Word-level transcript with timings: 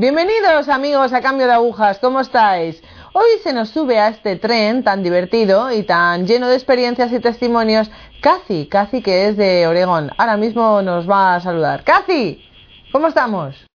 Bienvenidos 0.00 0.70
amigos 0.70 1.12
a 1.12 1.20
Cambio 1.20 1.46
de 1.46 1.52
Agujas, 1.52 1.98
¿cómo 1.98 2.20
estáis? 2.20 2.82
Hoy 3.12 3.38
se 3.42 3.52
nos 3.52 3.68
sube 3.68 3.98
a 3.98 4.08
este 4.08 4.36
tren 4.36 4.82
tan 4.82 5.02
divertido 5.02 5.70
y 5.70 5.82
tan 5.82 6.26
lleno 6.26 6.48
de 6.48 6.54
experiencias 6.54 7.12
y 7.12 7.20
testimonios 7.20 7.90
Cathy, 8.22 8.66
Cathy 8.66 9.02
que 9.02 9.28
es 9.28 9.36
de 9.36 9.66
Oregón. 9.66 10.10
Ahora 10.16 10.38
mismo 10.38 10.80
nos 10.80 11.06
va 11.06 11.34
a 11.34 11.40
saludar. 11.40 11.84
Cathy, 11.84 12.42
¿cómo 12.90 13.08
estamos? 13.08 13.66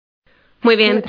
Muy 0.63 0.77
bien. 0.77 1.05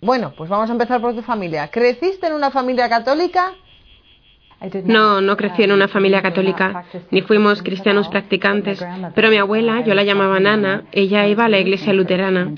Bueno, 0.00 0.32
pues 0.38 0.48
vamos 0.48 0.70
a 0.70 0.72
empezar 0.72 1.02
por 1.02 1.14
tu 1.14 1.20
familia. 1.20 1.68
¿Creciste 1.68 2.28
en 2.28 2.32
una 2.32 2.50
familia 2.50 2.88
católica? 2.88 3.52
No, 4.84 5.22
no 5.22 5.36
crecí 5.38 5.62
en 5.62 5.72
una 5.72 5.88
familia 5.88 6.20
católica, 6.20 6.84
ni 7.10 7.22
fuimos 7.22 7.62
cristianos 7.62 8.08
practicantes, 8.08 8.84
pero 9.14 9.30
mi 9.30 9.38
abuela, 9.38 9.80
yo 9.80 9.94
la 9.94 10.04
llamaba 10.04 10.38
Nana, 10.38 10.84
ella 10.92 11.26
iba 11.26 11.46
a 11.46 11.48
la 11.48 11.58
iglesia 11.58 11.94
luterana. 11.94 12.52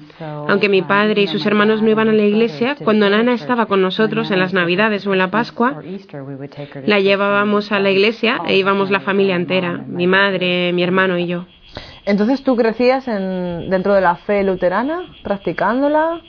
Aunque 0.49 0.69
mi 0.69 0.83
padre 0.83 1.23
y 1.23 1.27
sus 1.29 1.47
hermanos 1.47 1.81
no 1.81 1.91
iban 1.91 2.09
a 2.09 2.13
la 2.13 2.25
iglesia, 2.25 2.77
cuando 2.83 3.09
Nana 3.09 3.35
estaba 3.35 3.67
con 3.67 3.83
nosotros 3.83 4.31
en 4.33 4.41
las 4.41 4.53
Navidades 4.53 5.07
o 5.07 5.13
en 5.13 5.19
la 5.19 5.31
Pascua, 5.31 5.81
la 6.87 6.99
llevábamos 6.99 7.71
a 7.71 7.79
la 7.79 7.91
iglesia 7.91 8.41
e 8.47 8.57
íbamos 8.57 8.91
la 8.91 9.01
familia 9.01 9.37
entera, 9.37 9.85
mi 9.87 10.09
madre, 10.09 10.73
mi 10.73 10.83
hermano 10.83 11.19
y 11.19 11.27
yo. 11.27 11.47
Entonces 12.05 12.43
tú 12.43 12.57
crecías 12.57 13.07
en, 13.07 13.71
dentro 13.71 13.95
de 13.95 14.01
la 14.01 14.17
fe 14.17 14.43
luterana, 14.43 15.03
practicándola. 15.23 16.21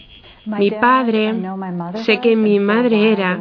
Mi 0.46 0.72
padre, 0.72 1.34
sé 2.04 2.20
que 2.20 2.36
mi 2.36 2.60
madre 2.60 3.12
era, 3.12 3.40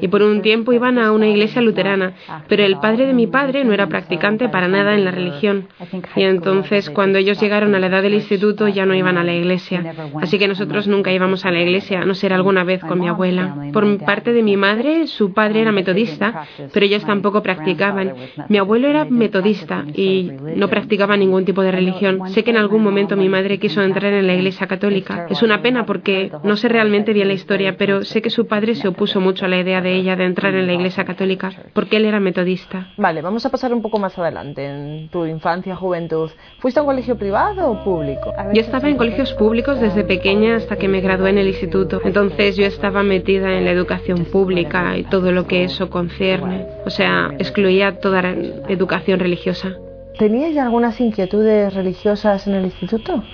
y 0.00 0.08
por 0.08 0.22
un 0.22 0.40
tiempo 0.40 0.72
iban 0.72 0.98
a 0.98 1.10
una 1.12 1.26
iglesia 1.26 1.60
luterana, 1.60 2.14
pero 2.48 2.64
el 2.64 2.78
padre 2.78 3.06
de 3.06 3.12
mi 3.12 3.26
padre 3.26 3.64
no 3.64 3.72
era 3.72 3.88
practicante 3.88 4.48
para 4.48 4.68
nada 4.68 4.94
en 4.94 5.04
la 5.04 5.10
religión. 5.10 5.68
Y 6.14 6.22
entonces 6.22 6.90
cuando 6.90 7.18
ellos 7.18 7.40
llegaron 7.40 7.74
a 7.74 7.80
la 7.80 7.86
edad 7.86 8.02
del 8.02 8.14
instituto 8.14 8.68
ya 8.68 8.86
no 8.86 8.94
iban 8.94 9.18
a 9.18 9.24
la 9.24 9.34
iglesia. 9.34 9.94
Así 10.20 10.38
que 10.38 10.48
nosotros 10.48 10.86
nunca 10.86 11.12
íbamos 11.12 11.44
a 11.44 11.50
la 11.50 11.60
iglesia, 11.60 12.02
a 12.02 12.04
no 12.04 12.14
ser 12.14 12.32
alguna 12.32 12.64
vez 12.64 12.82
con 12.84 13.00
mi 13.00 13.08
abuela. 13.08 13.56
Por 13.72 13.84
parte 14.04 14.32
de 14.32 14.42
mi 14.42 14.56
madre, 14.56 15.06
su 15.06 15.32
padre 15.32 15.62
era 15.62 15.72
metodista, 15.72 16.46
pero 16.72 16.86
ellos 16.86 17.04
tampoco 17.04 17.42
practicaban. 17.42 18.14
Mi 18.48 18.58
abuelo 18.58 18.88
era 18.88 19.04
metodista 19.04 19.84
y 19.94 20.30
no 20.56 20.68
practicaba 20.68 21.16
ningún 21.16 21.44
tipo 21.44 21.62
de 21.62 21.72
religión. 21.72 22.20
Sé 22.28 22.44
que 22.44 22.50
en 22.50 22.58
algún 22.58 22.82
momento 22.82 23.16
mi 23.16 23.28
madre 23.28 23.58
quiso 23.58 23.82
entrar 23.82 24.12
en 24.12 24.26
la 24.26 24.34
iglesia 24.34 24.66
católica. 24.66 25.26
Es 25.28 25.42
una 25.42 25.60
pena 25.60 25.84
porque 25.84 26.30
no 26.44 26.56
sé 26.56 26.68
realmente 26.68 27.12
bien 27.12 27.28
la 27.28 27.34
historia, 27.34 27.76
pero 27.76 28.04
sé 28.04 28.20
que 28.22 28.30
su 28.30 28.46
padre 28.46 28.74
se 28.74 28.86
opuso 28.86 29.20
mucho 29.20 29.46
a 29.46 29.48
la 29.48 29.58
idea 29.58 29.80
de 29.80 29.94
ella 29.94 30.14
de 30.14 30.24
entrar 30.24 30.54
en 30.54 30.66
la 30.66 30.74
iglesia 30.74 31.04
católica, 31.04 31.50
porque 31.72 31.96
él 31.96 32.04
era 32.04 32.20
metodista. 32.20 32.88
Vale, 32.98 33.22
vamos 33.22 33.44
a 33.46 33.50
pasar 33.50 33.72
un 33.72 33.80
poco 33.80 33.98
más 33.98 34.18
adelante, 34.18 34.64
en 34.66 35.08
tu 35.08 35.24
infancia, 35.24 35.74
juventud. 35.74 36.30
¿Fuiste 36.60 36.80
a 36.80 36.82
un 36.82 36.88
colegio 36.88 37.16
privado 37.16 37.70
o 37.70 37.82
público? 37.82 38.32
Yo 38.52 38.60
estaba 38.60 38.88
en 38.88 38.96
colegios 38.96 39.32
públicos 39.32 39.80
desde 39.80 40.04
pequeña 40.04 40.56
hasta 40.56 40.76
que 40.76 40.86
me 40.86 41.00
gradué 41.00 41.30
en 41.30 41.38
el 41.38 41.48
instituto. 41.48 42.00
Entonces 42.04 42.56
yo 42.56 42.66
estaba 42.66 43.02
metida 43.02 43.56
en 43.56 43.64
la 43.64 43.70
educación 43.70 44.26
pública 44.26 44.96
y 44.98 45.04
todo 45.04 45.32
lo 45.32 45.46
que 45.46 45.64
eso 45.64 45.88
concierne. 45.88 46.66
O 46.84 46.90
sea, 46.90 47.30
excluía 47.38 47.98
toda 48.00 48.22
educación 48.68 49.18
religiosa. 49.18 49.76
¿Tenías 50.18 50.54
ya 50.54 50.62
algunas 50.62 51.00
inquietudes 51.00 51.74
religiosas 51.74 52.46
en 52.46 52.54
el 52.54 52.66
instituto? 52.66 53.24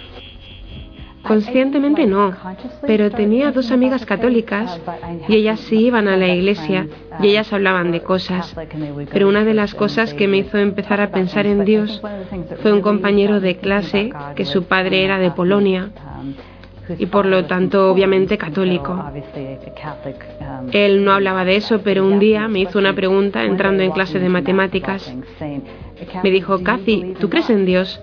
Conscientemente 1.22 2.06
no, 2.06 2.34
pero 2.86 3.10
tenía 3.10 3.52
dos 3.52 3.70
amigas 3.70 4.06
católicas 4.06 4.80
y 5.28 5.36
ellas 5.36 5.60
sí 5.60 5.86
iban 5.86 6.08
a 6.08 6.16
la 6.16 6.28
iglesia 6.28 6.86
y 7.20 7.28
ellas 7.28 7.52
hablaban 7.52 7.92
de 7.92 8.02
cosas. 8.02 8.56
Pero 9.12 9.28
una 9.28 9.44
de 9.44 9.54
las 9.54 9.74
cosas 9.74 10.14
que 10.14 10.28
me 10.28 10.38
hizo 10.38 10.58
empezar 10.58 11.00
a 11.00 11.10
pensar 11.10 11.46
en 11.46 11.64
Dios 11.64 12.02
fue 12.62 12.72
un 12.72 12.80
compañero 12.80 13.40
de 13.40 13.56
clase 13.56 14.10
que 14.34 14.44
su 14.44 14.64
padre 14.64 15.04
era 15.04 15.18
de 15.18 15.30
Polonia 15.30 15.90
y 16.98 17.06
por 17.06 17.26
lo 17.26 17.44
tanto 17.46 17.90
obviamente 17.90 18.38
católico. 18.38 19.04
Él 20.72 21.04
no 21.04 21.12
hablaba 21.12 21.44
de 21.44 21.56
eso, 21.56 21.80
pero 21.82 22.04
un 22.06 22.18
día 22.18 22.48
me 22.48 22.60
hizo 22.60 22.78
una 22.78 22.94
pregunta 22.94 23.44
entrando 23.44 23.82
en 23.82 23.90
clase 23.92 24.18
de 24.18 24.28
matemáticas. 24.28 25.14
Me 26.22 26.30
dijo, 26.30 26.62
Kathy, 26.62 27.14
¿tú 27.18 27.28
crees 27.28 27.50
en 27.50 27.66
Dios? 27.66 28.00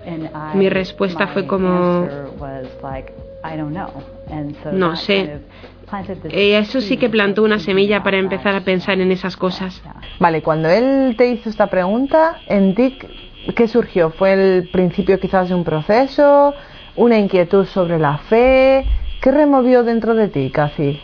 Mi 0.54 0.68
respuesta 0.68 1.26
fue 1.28 1.46
como, 1.46 2.06
no 4.72 4.96
sé. 4.96 5.40
Eso 6.30 6.80
sí 6.80 6.96
que 6.96 7.08
plantó 7.08 7.42
una 7.42 7.58
semilla 7.58 8.02
para 8.02 8.18
empezar 8.18 8.54
a 8.54 8.60
pensar 8.60 9.00
en 9.00 9.10
esas 9.10 9.36
cosas. 9.36 9.82
Vale, 10.18 10.42
cuando 10.42 10.68
él 10.68 11.14
te 11.16 11.30
hizo 11.30 11.48
esta 11.48 11.68
pregunta, 11.68 12.40
en 12.46 12.74
ti, 12.74 12.98
¿qué 13.54 13.68
surgió? 13.68 14.10
¿Fue 14.10 14.32
el 14.32 14.68
principio 14.70 15.18
quizás 15.18 15.48
de 15.48 15.54
un 15.54 15.64
proceso? 15.64 16.54
¿Una 16.98 17.16
inquietud 17.16 17.64
sobre 17.66 17.96
la 17.96 18.18
fe? 18.18 18.84
¿Qué 19.22 19.30
removió 19.30 19.84
dentro 19.84 20.14
de 20.14 20.26
ti, 20.26 20.50
Kathy? 20.50 20.98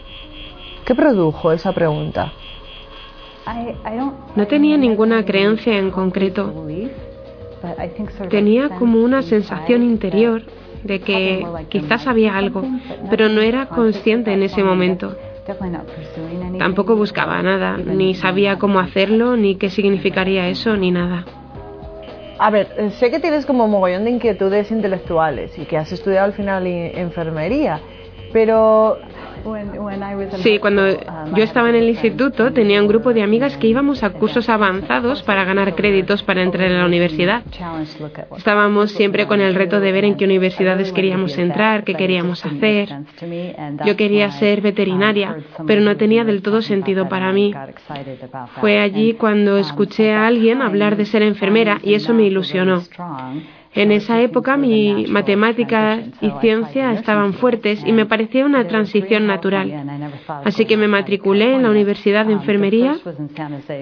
¿Qué 0.85 0.93
produjo 0.93 1.53
esa 1.53 1.71
pregunta? 1.73 2.33
No 4.35 4.47
tenía 4.49 4.77
ninguna 4.77 5.25
creencia 5.25 5.79
en 5.79 5.93
concreto. 5.93 6.53
Tenía 8.29 8.71
como 8.71 9.05
una 9.05 9.23
sensación 9.23 9.85
interior 9.85 10.43
de 10.83 10.99
que 10.99 11.47
quizás 11.69 12.09
había 12.09 12.37
algo, 12.37 12.65
pero 13.09 13.29
no 13.29 13.41
era 13.41 13.67
consciente 13.67 14.33
en 14.33 14.43
ese 14.43 14.65
momento. 14.65 15.15
Tampoco 16.59 16.97
buscaba 16.97 17.41
nada, 17.41 17.77
ni 17.77 18.17
sabía 18.17 18.59
cómo 18.59 18.81
hacerlo, 18.81 19.37
ni 19.37 19.55
qué 19.55 19.71
significaría 19.71 20.49
eso, 20.49 20.77
ni 20.77 20.91
nada. 20.91 21.25
A 22.39 22.51
ver, 22.51 22.75
eh, 22.77 22.91
sé 22.91 23.11
que 23.11 23.21
tienes 23.21 23.47
como 23.47 23.69
mogollón 23.69 24.05
de 24.05 24.11
inquietudes 24.11 24.71
intelectuales 24.71 25.57
y 25.59 25.65
que 25.65 25.77
has 25.77 25.93
estudiado 25.93 26.27
al 26.27 26.33
final 26.33 26.67
enfermería, 26.67 27.81
pero 28.33 28.99
Sí, 30.43 30.59
cuando 30.59 30.87
yo 31.35 31.45
estaba 31.45 31.69
en 31.69 31.77
el 31.77 31.89
instituto 31.89 32.53
tenía 32.53 32.81
un 32.81 32.89
grupo 32.89 33.13
de 33.13 33.23
amigas 33.23 33.57
que 33.57 33.67
íbamos 33.67 34.03
a 34.03 34.11
cursos 34.11 34.49
avanzados 34.49 35.23
para 35.23 35.45
ganar 35.45 35.75
créditos 35.75 36.23
para 36.23 36.43
entrar 36.43 36.71
en 36.71 36.79
la 36.79 36.87
universidad. 36.87 37.43
Estábamos 38.37 38.93
siempre 38.93 39.27
con 39.27 39.41
el 39.41 39.55
reto 39.55 39.81
de 39.81 39.93
ver 39.93 40.05
en 40.05 40.17
qué 40.17 40.25
universidades 40.25 40.93
queríamos 40.93 41.37
entrar, 41.39 41.85
qué 41.85 41.95
queríamos 41.95 42.45
hacer. 42.45 42.89
Yo 43.85 43.97
quería 43.97 44.31
ser 44.33 44.61
veterinaria, 44.61 45.37
pero 45.67 45.81
no 45.83 45.97
tenía 45.97 46.25
del 46.25 46.43
todo 46.43 46.63
sentido 46.63 47.09
para 47.09 47.33
mí. 47.33 47.55
Fue 48.61 48.79
allí 48.79 49.15
cuando 49.15 49.59
escuché 49.59 50.13
a 50.13 50.27
alguien 50.27 50.63
hablar 50.63 50.97
de 50.97 51.07
ser 51.07 51.23
enfermera 51.23 51.81
y 51.83 51.95
eso 51.95 52.15
me 52.15 52.25
ilusionó. 52.25 52.83
En 53.75 53.91
esa 53.91 54.21
época 54.21 54.57
mi 54.57 55.07
matemática 55.09 56.01
y 56.21 56.31
ciencia 56.41 56.93
estaban 56.93 57.35
fuertes 57.35 57.83
y 57.85 57.93
me 57.93 58.07
parecía 58.07 58.45
una 58.45 58.67
transición 58.69 59.27
natural. 59.27 59.94
Así 60.27 60.65
que 60.65 60.77
me 60.77 60.89
matriculé 60.89 61.55
en 61.55 61.63
la 61.63 61.71
Universidad 61.71 62.27
de 62.27 62.33
Enfermería. 62.33 62.97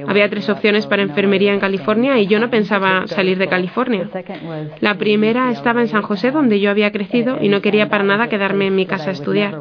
Había 0.08 0.28
tres 0.30 0.48
opciones 0.48 0.86
para 0.86 1.03
enfermería 1.03 1.53
en 1.53 1.60
California 1.60 2.19
y 2.19 2.26
yo 2.26 2.41
no 2.41 2.50
pensaba 2.50 3.06
salir 3.06 3.38
de 3.38 3.48
California. 3.48 4.08
La 4.81 4.97
primera 4.97 5.50
estaba 5.50 5.81
en 5.82 5.88
San 5.88 6.02
José, 6.02 6.31
donde 6.31 6.60
yo 6.60 6.70
había 6.70 6.91
crecido 6.91 7.38
y 7.41 7.48
no 7.48 7.60
quería 7.60 7.88
para 7.88 8.04
nada 8.04 8.28
quedarme 8.28 8.66
en 8.66 8.75
mi 8.75 8.86
casa 8.86 9.10
a 9.10 9.12
estudiar. 9.12 9.60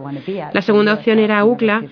La 0.54 0.62
segunda 0.62 0.94
opción 0.94 1.20
era 1.20 1.44
UCLA 1.44 1.84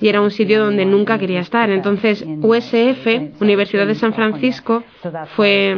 y 0.00 0.08
era 0.08 0.20
un 0.20 0.30
sitio 0.30 0.64
donde 0.64 0.84
nunca 0.84 1.18
quería 1.18 1.40
estar. 1.40 1.70
Entonces 1.70 2.24
USF, 2.42 3.40
Universidad 3.40 3.86
de 3.86 3.94
San 3.94 4.14
Francisco, 4.14 4.82
fue 5.36 5.76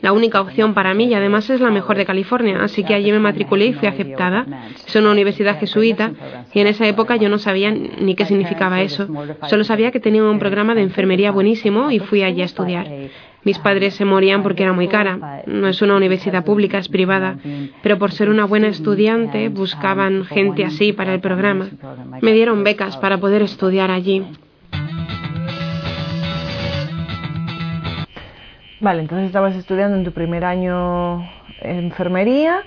la 0.00 0.12
única 0.12 0.40
opción 0.40 0.74
para 0.74 0.92
mí 0.94 1.14
además 1.14 1.48
es 1.50 1.60
la 1.60 1.70
mejor 1.70 1.96
de 1.96 2.04
California, 2.04 2.62
así 2.62 2.84
que 2.84 2.94
allí 2.94 3.10
me 3.12 3.18
matriculé 3.18 3.66
y 3.66 3.72
fui 3.72 3.88
aceptada. 3.88 4.46
Es 4.86 4.94
una 4.96 5.10
universidad 5.10 5.58
jesuita 5.58 6.12
y 6.52 6.60
en 6.60 6.66
esa 6.66 6.86
época 6.86 7.16
yo 7.16 7.28
no 7.28 7.38
sabía 7.38 7.63
ni 7.70 8.14
qué 8.14 8.24
significaba 8.24 8.82
eso. 8.82 9.08
Solo 9.48 9.64
sabía 9.64 9.90
que 9.90 10.00
tenía 10.00 10.24
un 10.24 10.38
programa 10.38 10.74
de 10.74 10.82
enfermería 10.82 11.30
buenísimo 11.30 11.90
y 11.90 11.98
fui 11.98 12.22
allí 12.22 12.42
a 12.42 12.46
estudiar. 12.46 12.88
Mis 13.44 13.58
padres 13.58 13.94
se 13.94 14.04
morían 14.04 14.42
porque 14.42 14.62
era 14.62 14.72
muy 14.72 14.88
cara. 14.88 15.42
No 15.46 15.68
es 15.68 15.82
una 15.82 15.96
universidad 15.96 16.44
pública, 16.44 16.78
es 16.78 16.88
privada. 16.88 17.36
Pero 17.82 17.98
por 17.98 18.12
ser 18.12 18.30
una 18.30 18.46
buena 18.46 18.68
estudiante 18.68 19.48
buscaban 19.48 20.24
gente 20.24 20.64
así 20.64 20.92
para 20.92 21.14
el 21.14 21.20
programa. 21.20 21.68
Me 22.22 22.32
dieron 22.32 22.64
becas 22.64 22.96
para 22.96 23.18
poder 23.18 23.42
estudiar 23.42 23.90
allí. 23.90 24.24
Vale, 28.80 29.00
entonces 29.00 29.26
estabas 29.26 29.54
estudiando 29.56 29.96
en 29.96 30.04
tu 30.04 30.12
primer 30.12 30.44
año 30.44 31.26
enfermería. 31.60 32.62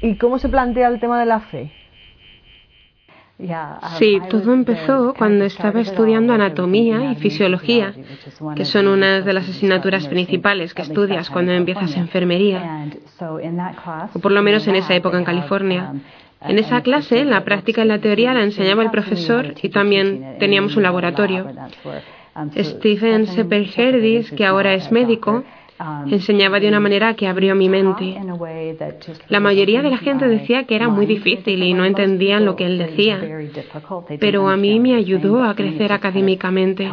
¿Y 0.00 0.16
cómo 0.16 0.38
se 0.38 0.48
plantea 0.48 0.88
el 0.88 1.00
tema 1.00 1.18
de 1.18 1.26
la 1.26 1.40
fe? 1.40 1.70
Sí, 3.98 4.20
todo 4.30 4.52
empezó 4.52 5.12
cuando 5.18 5.44
estaba 5.44 5.80
estudiando 5.80 6.32
anatomía 6.32 7.12
y 7.12 7.16
fisiología, 7.16 7.92
que 8.54 8.64
son 8.64 8.86
una 8.86 9.22
de 9.22 9.32
las 9.32 9.48
asignaturas 9.48 10.06
principales 10.06 10.72
que 10.72 10.82
estudias 10.82 11.30
cuando 11.30 11.52
empiezas 11.52 11.96
enfermería, 11.96 12.86
o 14.14 14.18
por 14.20 14.30
lo 14.30 14.42
menos 14.42 14.66
en 14.68 14.76
esa 14.76 14.94
época 14.94 15.18
en 15.18 15.24
California. 15.24 15.94
En 16.42 16.58
esa 16.58 16.82
clase, 16.82 17.24
la 17.24 17.42
práctica 17.42 17.84
y 17.84 17.88
la 17.88 17.98
teoría 17.98 18.34
la 18.34 18.42
enseñaba 18.42 18.82
el 18.82 18.90
profesor 18.90 19.54
y 19.60 19.68
también 19.70 20.36
teníamos 20.38 20.76
un 20.76 20.84
laboratorio. 20.84 21.50
Stephen 22.56 23.26
Sepelherdis, 23.26 24.30
que 24.32 24.44
ahora 24.44 24.74
es 24.74 24.92
médico, 24.92 25.44
Enseñaba 26.06 26.60
de 26.60 26.68
una 26.68 26.80
manera 26.80 27.14
que 27.14 27.26
abrió 27.26 27.54
mi 27.54 27.68
mente. 27.68 28.16
La 29.28 29.40
mayoría 29.40 29.82
de 29.82 29.90
la 29.90 29.98
gente 29.98 30.28
decía 30.28 30.64
que 30.64 30.76
era 30.76 30.88
muy 30.88 31.06
difícil 31.06 31.62
y 31.62 31.74
no 31.74 31.84
entendían 31.84 32.44
lo 32.44 32.54
que 32.54 32.66
él 32.66 32.78
decía, 32.78 33.20
pero 34.20 34.48
a 34.48 34.56
mí 34.56 34.78
me 34.78 34.94
ayudó 34.94 35.42
a 35.42 35.54
crecer 35.54 35.92
académicamente. 35.92 36.90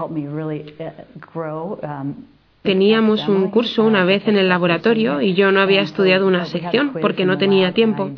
Teníamos 2.64 3.28
un 3.28 3.50
curso 3.50 3.84
una 3.84 4.04
vez 4.06 4.28
en 4.28 4.38
el 4.38 4.48
laboratorio 4.48 5.20
y 5.20 5.34
yo 5.34 5.52
no 5.52 5.62
había 5.62 5.82
estudiado 5.82 6.28
una 6.28 6.46
sección 6.46 6.94
porque 7.02 7.26
no 7.26 7.38
tenía 7.38 7.74
tiempo. 7.74 8.12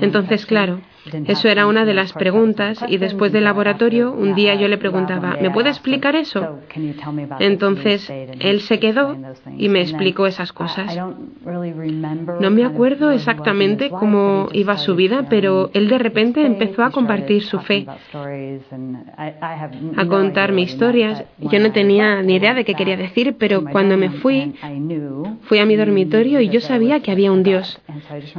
Entonces, 0.00 0.46
claro, 0.46 0.80
eso 1.26 1.48
era 1.48 1.66
una 1.66 1.84
de 1.84 1.94
las 1.94 2.12
preguntas 2.12 2.84
y 2.86 2.98
después 2.98 3.32
del 3.32 3.44
laboratorio 3.44 4.12
un 4.12 4.34
día 4.34 4.54
yo 4.54 4.68
le 4.68 4.78
preguntaba, 4.78 5.36
¿me 5.40 5.50
puede 5.50 5.70
explicar 5.70 6.14
eso? 6.14 6.58
Entonces 7.38 8.10
él 8.10 8.60
se 8.60 8.78
quedó 8.78 9.16
y 9.56 9.68
me 9.68 9.80
explicó 9.80 10.26
esas 10.26 10.52
cosas. 10.52 10.96
No 12.40 12.50
me 12.50 12.64
acuerdo 12.64 13.10
exactamente 13.10 13.90
cómo 13.90 14.48
iba 14.52 14.76
su 14.76 14.94
vida, 14.94 15.26
pero 15.28 15.70
él 15.72 15.88
de 15.88 15.98
repente 15.98 16.44
empezó 16.44 16.82
a 16.82 16.90
compartir 16.90 17.42
su 17.42 17.60
fe, 17.60 17.86
a 19.16 20.06
contarme 20.06 20.62
historias. 20.62 21.24
Yo 21.38 21.58
no 21.60 21.72
tenía 21.72 22.22
ni 22.22 22.36
idea 22.36 22.54
de 22.54 22.64
qué 22.64 22.74
quería 22.74 22.96
decir, 22.96 23.36
pero 23.38 23.64
cuando 23.64 23.96
me 23.96 24.10
fui, 24.10 24.54
fui 25.42 25.58
a 25.58 25.66
mi 25.66 25.76
dormitorio 25.76 26.40
y 26.40 26.48
yo 26.50 26.60
sabía 26.60 27.00
que 27.00 27.10
había 27.10 27.32
un 27.32 27.42
Dios. 27.42 27.80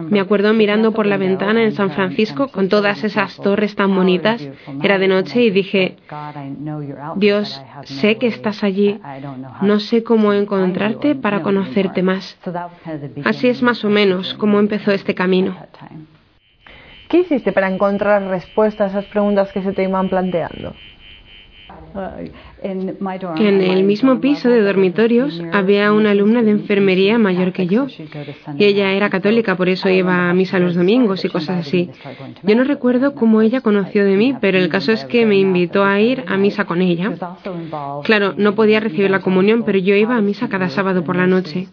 Me 0.10 0.20
acuerdo 0.20 0.54
mirando 0.54 0.92
por 0.92 1.06
la 1.06 1.18
ventana 1.18 1.64
en 1.64 1.72
San 1.72 1.92
Francisco 1.92 2.51
con 2.52 2.70
todas 2.70 3.04
esas 3.04 3.36
torres 3.38 3.76
tan 3.76 3.96
bonitas. 3.96 4.48
Era 4.82 4.98
de 4.98 5.08
noche 5.08 5.42
y 5.42 5.52
dije, 5.52 5.98
Dios, 7.16 7.62
sé 7.84 8.18
que 8.18 8.28
estás 8.28 8.64
allí, 8.64 9.00
no 9.62 9.80
sé 9.80 10.04
cómo 10.04 10.34
encontrarte 10.34 11.16
para 11.16 11.42
conocerte 11.42 12.04
más. 12.04 12.38
Así 13.24 13.48
es 13.48 13.62
más 13.62 13.84
o 13.84 13.90
menos 13.90 14.34
cómo 14.36 14.60
empezó 14.60 14.92
este 14.92 15.16
camino. 15.16 15.56
¿Qué 17.10 17.20
hiciste 17.20 17.52
para 17.52 17.70
encontrar 17.70 18.24
respuestas 18.24 18.96
a 18.96 19.00
esas 19.00 19.12
preguntas 19.12 19.52
que 19.52 19.62
se 19.62 19.74
te 19.74 19.84
iban 19.84 20.08
planteando? 20.08 20.74
En 22.64 23.62
el 23.62 23.84
mismo 23.84 24.20
piso 24.20 24.50
de 24.50 24.62
dormitorios 24.62 25.42
había 25.52 25.92
una 25.94 26.12
alumna 26.12 26.42
de 26.44 26.52
enfermería 26.52 27.18
mayor 27.18 27.54
que 27.54 27.68
yo. 27.68 27.88
Y 28.58 28.64
ella 28.64 28.92
era 28.94 29.10
católica, 29.10 29.56
por 29.56 29.70
eso 29.70 29.90
iba 29.90 30.30
a 30.30 30.34
misa 30.34 30.60
los 30.60 30.76
domingos 30.76 31.24
y 31.26 31.30
cosas 31.30 31.68
así. 31.68 31.90
Yo 32.44 32.56
no 32.56 32.64
recuerdo 32.64 33.14
cómo 33.16 33.42
ella 33.42 33.62
conoció 33.62 34.06
de 34.06 34.16
mí, 34.16 34.36
pero 34.40 34.58
el 34.58 34.70
caso 34.70 34.92
es 34.92 35.06
que 35.06 35.26
me 35.26 35.38
invitó 35.38 35.84
a 35.84 36.00
ir 36.00 36.24
a 36.28 36.38
misa 36.38 36.66
con 36.66 36.82
ella. 36.82 37.14
Claro, 38.04 38.34
no 38.38 38.56
podía 38.56 38.80
recibir 38.80 39.10
la 39.10 39.22
comunión, 39.22 39.64
pero 39.64 39.78
yo 39.78 39.96
iba 39.96 40.16
a 40.16 40.22
misa 40.22 40.50
cada 40.50 40.70
sábado 40.70 41.04
por 41.04 41.16
la 41.16 41.28
noche. 41.28 41.68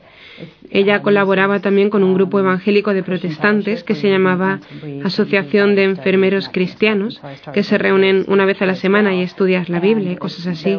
Ella 0.70 1.00
colaboraba 1.02 1.60
también 1.60 1.88
con 1.88 2.04
un 2.04 2.14
grupo 2.14 2.38
evangélico 2.38 2.92
de 2.92 3.02
protestantes 3.02 3.82
que 3.84 3.94
se 3.94 4.10
llamaba 4.10 4.60
Asociación 5.02 5.74
de 5.74 5.84
Enfermeros 5.84 6.48
Cristianos, 6.50 7.20
que 7.54 7.62
se 7.62 7.78
reúnen 7.78 8.24
una 8.28 8.44
vez 8.44 8.60
a 8.60 8.66
la 8.66 8.74
semana 8.74 9.14
y 9.14 9.22
estudias 9.22 9.68
la 9.68 9.80
Biblia 9.80 10.12
y 10.12 10.16
cosas 10.16 10.46
así. 10.46 10.78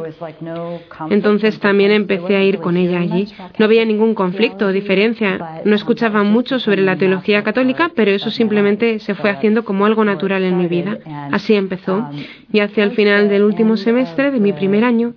Entonces 1.10 1.60
también 1.60 1.92
empecé 1.92 2.36
a 2.36 2.44
ir 2.44 2.60
con 2.60 2.78
ella 2.78 3.00
allí. 3.00 3.28
No 3.58 3.66
había 3.66 3.84
ningún 3.86 4.14
conflicto 4.14 4.68
o 4.68 4.72
diferencia. 4.72 5.62
No 5.66 5.76
escuchaba 5.76 6.24
mucho 6.24 6.60
sobre 6.60 6.84
la 6.84 6.98
teología 6.98 7.44
católica, 7.44 7.92
pero 7.96 8.12
eso 8.12 8.30
simplemente 8.30 9.00
se 9.00 9.16
fue 9.16 9.32
haciendo 9.32 9.64
como 9.64 9.86
algo 9.86 10.06
natural 10.06 10.44
en 10.44 10.58
mi 10.58 10.68
vida. 10.68 11.00
Así 11.32 11.56
empezó. 11.56 12.10
Y 12.52 12.60
hacia 12.60 12.84
el 12.84 12.92
final 12.92 13.30
del 13.30 13.44
último 13.44 13.78
semestre 13.78 14.32
de 14.32 14.40
mi 14.40 14.54
primer 14.54 14.84
año, 14.84 15.14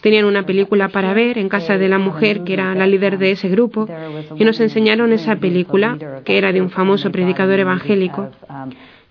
tenían 0.00 0.24
una 0.24 0.44
película 0.44 0.88
para 0.88 1.14
ver 1.14 1.38
en 1.38 1.48
casa 1.48 1.78
de 1.78 1.88
la 1.88 1.98
mujer 1.98 2.44
que 2.44 2.54
era 2.54 2.74
la 2.74 2.86
líder 2.86 3.18
de 3.18 3.32
ese 3.32 3.48
grupo 3.48 3.85
y 4.36 4.44
nos 4.44 4.60
enseñaron 4.60 5.12
esa 5.12 5.36
película, 5.36 5.98
que 6.24 6.38
era 6.38 6.52
de 6.52 6.60
un 6.60 6.70
famoso 6.70 7.10
predicador 7.10 7.58
evangélico. 7.58 8.30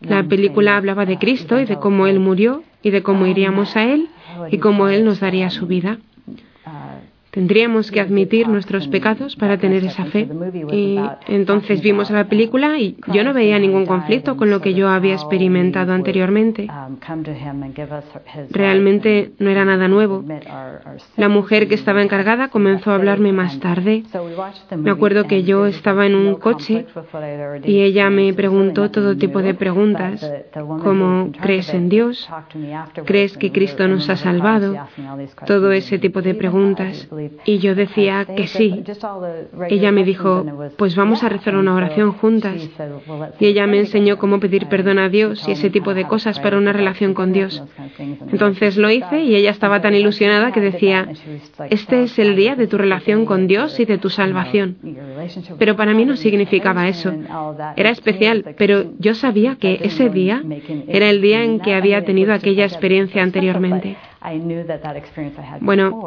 La 0.02 0.24
película 0.24 0.78
hablaba 0.78 1.06
de 1.06 1.18
Cristo 1.18 1.60
y 1.60 1.66
de 1.66 1.78
cómo 1.78 2.08
Él 2.08 2.20
murió 2.20 2.64
y 2.84 2.92
de 2.92 3.02
cómo 3.02 3.26
iríamos 3.26 3.76
a 3.76 3.84
Él 3.84 4.10
y 4.52 4.58
cómo 4.60 4.90
Él 4.90 5.06
nos 5.06 5.20
daría 5.20 5.50
su 5.50 5.68
vida. 5.68 5.98
Tendríamos 7.36 7.92
que 7.92 8.00
admitir 8.00 8.48
nuestros 8.48 8.88
pecados 8.88 9.36
para 9.36 9.58
tener 9.58 9.84
esa 9.84 10.06
fe. 10.06 10.26
Y 10.72 10.98
entonces 11.28 11.82
vimos 11.82 12.10
la 12.10 12.30
película 12.30 12.80
y 12.80 12.96
yo 13.12 13.26
no 13.26 13.34
veía 13.34 13.60
ningún 13.60 13.86
conflicto 13.86 14.38
con 14.38 14.50
lo 14.50 14.62
que 14.62 14.74
yo 14.74 14.88
había 14.88 15.16
experimentado 15.16 15.92
anteriormente. 15.92 16.70
Realmente 18.52 19.34
no 19.38 19.50
era 19.50 19.66
nada 19.66 19.90
nuevo. 19.90 20.24
La 21.18 21.28
mujer 21.28 21.68
que 21.68 21.76
estaba 21.76 22.02
encargada 22.02 22.48
comenzó 22.48 22.92
a 22.92 22.96
hablarme 22.96 23.34
más 23.34 23.60
tarde. 23.60 24.04
Me 24.78 24.92
acuerdo 24.92 25.26
que 25.26 25.44
yo 25.44 25.66
estaba 25.66 26.06
en 26.06 26.16
un 26.16 26.36
coche 26.36 26.86
y 27.66 27.82
ella 27.82 28.10
me 28.10 28.34
preguntó 28.34 28.92
todo 28.92 29.18
tipo 29.18 29.42
de 29.42 29.54
preguntas, 29.56 30.26
como 30.82 31.34
¿crees 31.42 31.74
en 31.74 31.90
Dios? 31.90 32.30
¿Crees 33.04 33.38
que 33.38 33.52
Cristo 33.52 33.90
nos 33.90 34.10
ha 34.10 34.16
salvado? 34.16 34.74
Todo 35.46 35.74
ese 35.74 36.00
tipo 36.00 36.22
de 36.22 36.34
preguntas. 36.34 37.10
Y 37.46 37.60
yo 37.60 37.76
decía 37.76 38.26
que 38.26 38.48
sí. 38.48 38.84
Ella 39.70 39.92
me 39.92 40.04
dijo, 40.04 40.46
pues 40.78 40.96
vamos 40.96 41.24
a 41.24 41.30
rezar 41.30 41.56
una 41.56 41.76
oración 41.76 42.12
juntas. 42.14 42.70
Y 43.40 43.46
ella 43.46 43.68
me 43.68 43.80
enseñó 43.80 44.18
cómo 44.18 44.40
pedir 44.40 44.68
perdón 44.68 45.00
a 45.00 45.10
Dios 45.10 45.48
y 45.48 45.52
ese 45.52 45.70
tipo 45.70 45.94
de 45.94 46.06
cosas 46.06 46.40
para 46.40 46.58
una 46.58 46.74
relación 46.74 47.14
con 47.14 47.34
Dios. 47.34 47.64
Entonces 48.32 48.78
lo 48.78 48.90
hice 48.90 49.24
y 49.24 49.36
ella 49.36 49.52
estaba 49.52 49.82
tan 49.82 49.96
ilusionada 49.96 50.52
que 50.52 50.62
decía, 50.62 51.10
este 51.70 52.04
es 52.04 52.20
el 52.20 52.36
día 52.36 52.56
de 52.56 52.68
tu 52.68 52.78
relación 52.78 53.26
con 53.26 53.48
Dios 53.48 53.80
y 53.80 53.86
de 53.86 53.98
tu 53.98 54.10
salvación. 54.10 54.78
Pero 55.58 55.76
para 55.76 55.94
mí 55.94 56.06
no 56.06 56.16
significaba 56.16 56.88
eso. 56.88 57.14
Era 57.76 57.90
especial, 57.90 58.56
pero 58.58 58.94
yo 59.00 59.16
sabía 59.16 59.56
que 59.56 59.80
ese 59.84 60.10
día 60.10 60.44
era 60.88 61.10
el 61.10 61.22
día 61.22 61.44
en 61.44 61.60
que 61.60 61.74
había 61.74 62.04
tenido 62.04 62.34
aquella 62.34 62.66
experiencia 62.66 63.24
anteriormente. 63.24 63.98
Bueno, 65.62 66.02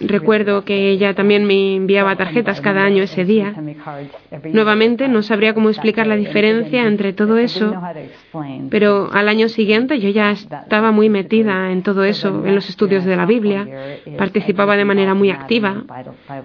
recuerdo 0.00 0.64
que 0.64 0.90
ella 0.90 1.14
también 1.14 1.44
me 1.44 1.76
enviaba 1.76 2.16
tarjetas 2.16 2.60
cada 2.60 2.82
año 2.82 3.02
ese 3.02 3.24
día. 3.24 3.54
Nuevamente 4.52 5.08
no 5.08 5.22
sabría 5.22 5.54
cómo 5.54 5.70
explicar 5.70 6.06
la 6.06 6.16
diferencia 6.16 6.86
entre 6.86 7.12
todo 7.12 7.38
eso, 7.38 7.74
pero 8.70 9.10
al 9.12 9.28
año 9.28 9.48
siguiente 9.48 10.00
yo 10.00 10.08
ya 10.10 10.30
estaba 10.30 10.90
muy 10.90 11.08
metida 11.08 11.70
en 11.70 11.82
todo 11.82 12.04
eso, 12.04 12.44
en 12.44 12.54
los 12.54 12.68
estudios 12.68 13.04
de 13.04 13.16
la 13.16 13.26
Biblia. 13.26 13.66
Participaba 14.18 14.76
de 14.76 14.84
manera 14.84 15.14
muy 15.14 15.30
activa, 15.30 15.84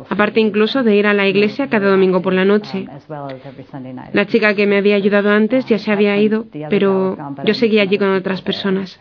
aparte 0.10 0.40
incluso 0.40 0.84
de 0.84 0.96
ir 0.96 1.08
a 1.08 1.14
la 1.14 1.28
iglesia 1.28 1.70
cada 1.70 1.90
domingo 1.90 2.22
por 2.22 2.34
la 2.34 2.46
noche. 2.46 2.88
La 4.14 4.26
chica 4.26 4.54
que 4.54 4.68
me 4.68 4.78
había 4.78 4.96
ayudado 4.96 5.32
antes 5.32 5.66
ya 5.66 5.80
se 5.80 5.92
había 5.92 6.18
ido, 6.18 6.46
pero 6.70 7.18
yo 7.44 7.54
seguía 7.54 7.82
allí 7.82 7.98
con 7.98 8.10
otras 8.10 8.42
personas. 8.42 9.00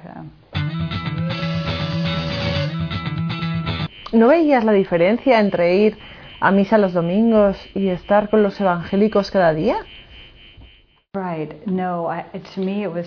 ¿No 4.12 4.28
veías 4.28 4.64
la 4.64 4.72
diferencia 4.72 5.40
entre 5.40 5.76
ir 5.76 5.96
a 6.40 6.50
misa 6.50 6.78
los 6.78 6.92
domingos 6.92 7.58
y 7.74 7.88
estar 7.88 8.30
con 8.30 8.42
los 8.42 8.60
evangélicos 8.60 9.30
cada 9.30 9.52
día? 9.52 9.76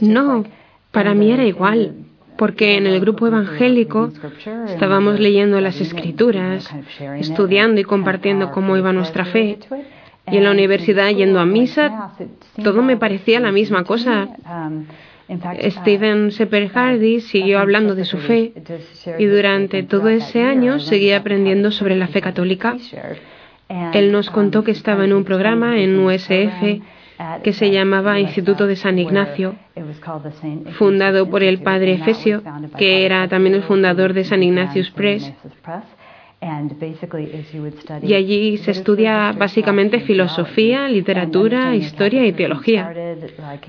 No, 0.02 0.44
para 0.92 1.14
mí 1.14 1.32
era 1.32 1.46
igual, 1.46 1.94
porque 2.38 2.76
en 2.78 2.88
el 2.88 3.00
grupo 3.00 3.28
evangélico 3.28 4.12
estábamos 4.68 5.20
leyendo 5.20 5.62
las 5.62 5.80
escrituras, 5.80 6.70
estudiando 7.18 7.80
y 7.80 7.84
compartiendo 7.84 8.52
cómo 8.52 8.78
iba 8.78 8.92
nuestra 8.92 9.26
fe. 9.26 9.60
Y 10.28 10.38
en 10.38 10.44
la 10.44 10.52
universidad 10.52 11.10
yendo 11.10 11.40
a 11.40 11.46
misa, 11.46 12.14
todo 12.64 12.84
me 12.84 12.98
parecía 12.98 13.40
la 13.40 13.52
misma 13.52 13.84
cosa. 13.84 14.28
Stephen 15.70 16.32
Sepper 16.32 16.70
Hardy 16.70 17.22
siguió 17.22 17.60
hablando 17.60 17.96
de 17.96 18.06
su 18.06 18.18
fe 18.18 18.54
y 19.18 19.26
durante 19.26 19.84
todo 19.84 20.10
ese 20.10 20.44
año 20.44 20.80
seguía 20.80 21.18
aprendiendo 21.18 21.72
sobre 21.72 21.96
la 21.96 22.08
fe 22.08 22.22
católica. 22.22 22.76
Él 23.94 24.12
nos 24.12 24.30
contó 24.30 24.64
que 24.64 24.72
estaba 24.72 25.06
en 25.06 25.14
un 25.14 25.24
programa 25.24 25.80
en 25.80 25.98
USF 25.98 26.82
que 27.44 27.54
se 27.54 27.72
llamaba 27.72 28.20
Instituto 28.20 28.68
de 28.68 28.76
San 28.76 28.98
Ignacio, 29.00 29.56
fundado 30.74 31.30
por 31.30 31.44
el 31.44 31.62
padre 31.62 31.94
Efesio, 31.94 32.42
que 32.78 33.06
era 33.06 33.28
también 33.28 33.56
el 33.56 33.64
fundador 33.64 34.14
de 34.14 34.24
San 34.24 34.44
Ignatius 34.44 34.90
Press. 34.92 35.32
Y 38.02 38.14
allí 38.16 38.58
se 38.58 38.72
estudia 38.72 39.32
básicamente 39.32 40.00
filosofía, 40.00 40.88
literatura, 40.88 41.76
historia 41.76 42.26
y 42.26 42.34
teología. 42.34 42.92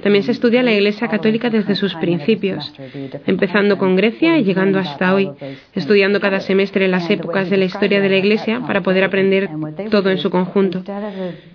También 0.02 0.22
se 0.24 0.32
estudia 0.32 0.62
la 0.62 0.72
Iglesia 0.72 1.06
Católica 1.08 1.50
desde 1.50 1.74
sus 1.74 1.94
principios, 1.96 2.72
empezando 3.26 3.76
con 3.76 3.94
Grecia 3.94 4.38
y 4.38 4.44
llegando 4.44 4.78
hasta 4.78 5.14
hoy, 5.14 5.30
estudiando 5.74 6.18
cada 6.18 6.40
semestre 6.40 6.88
las 6.88 7.10
épocas 7.10 7.50
de 7.50 7.58
la 7.58 7.66
historia 7.66 8.00
de 8.00 8.08
la 8.08 8.16
Iglesia 8.16 8.62
para 8.66 8.80
poder 8.80 9.04
aprender 9.04 9.50
todo 9.90 10.08
en 10.08 10.16
su 10.16 10.30
conjunto. 10.30 10.82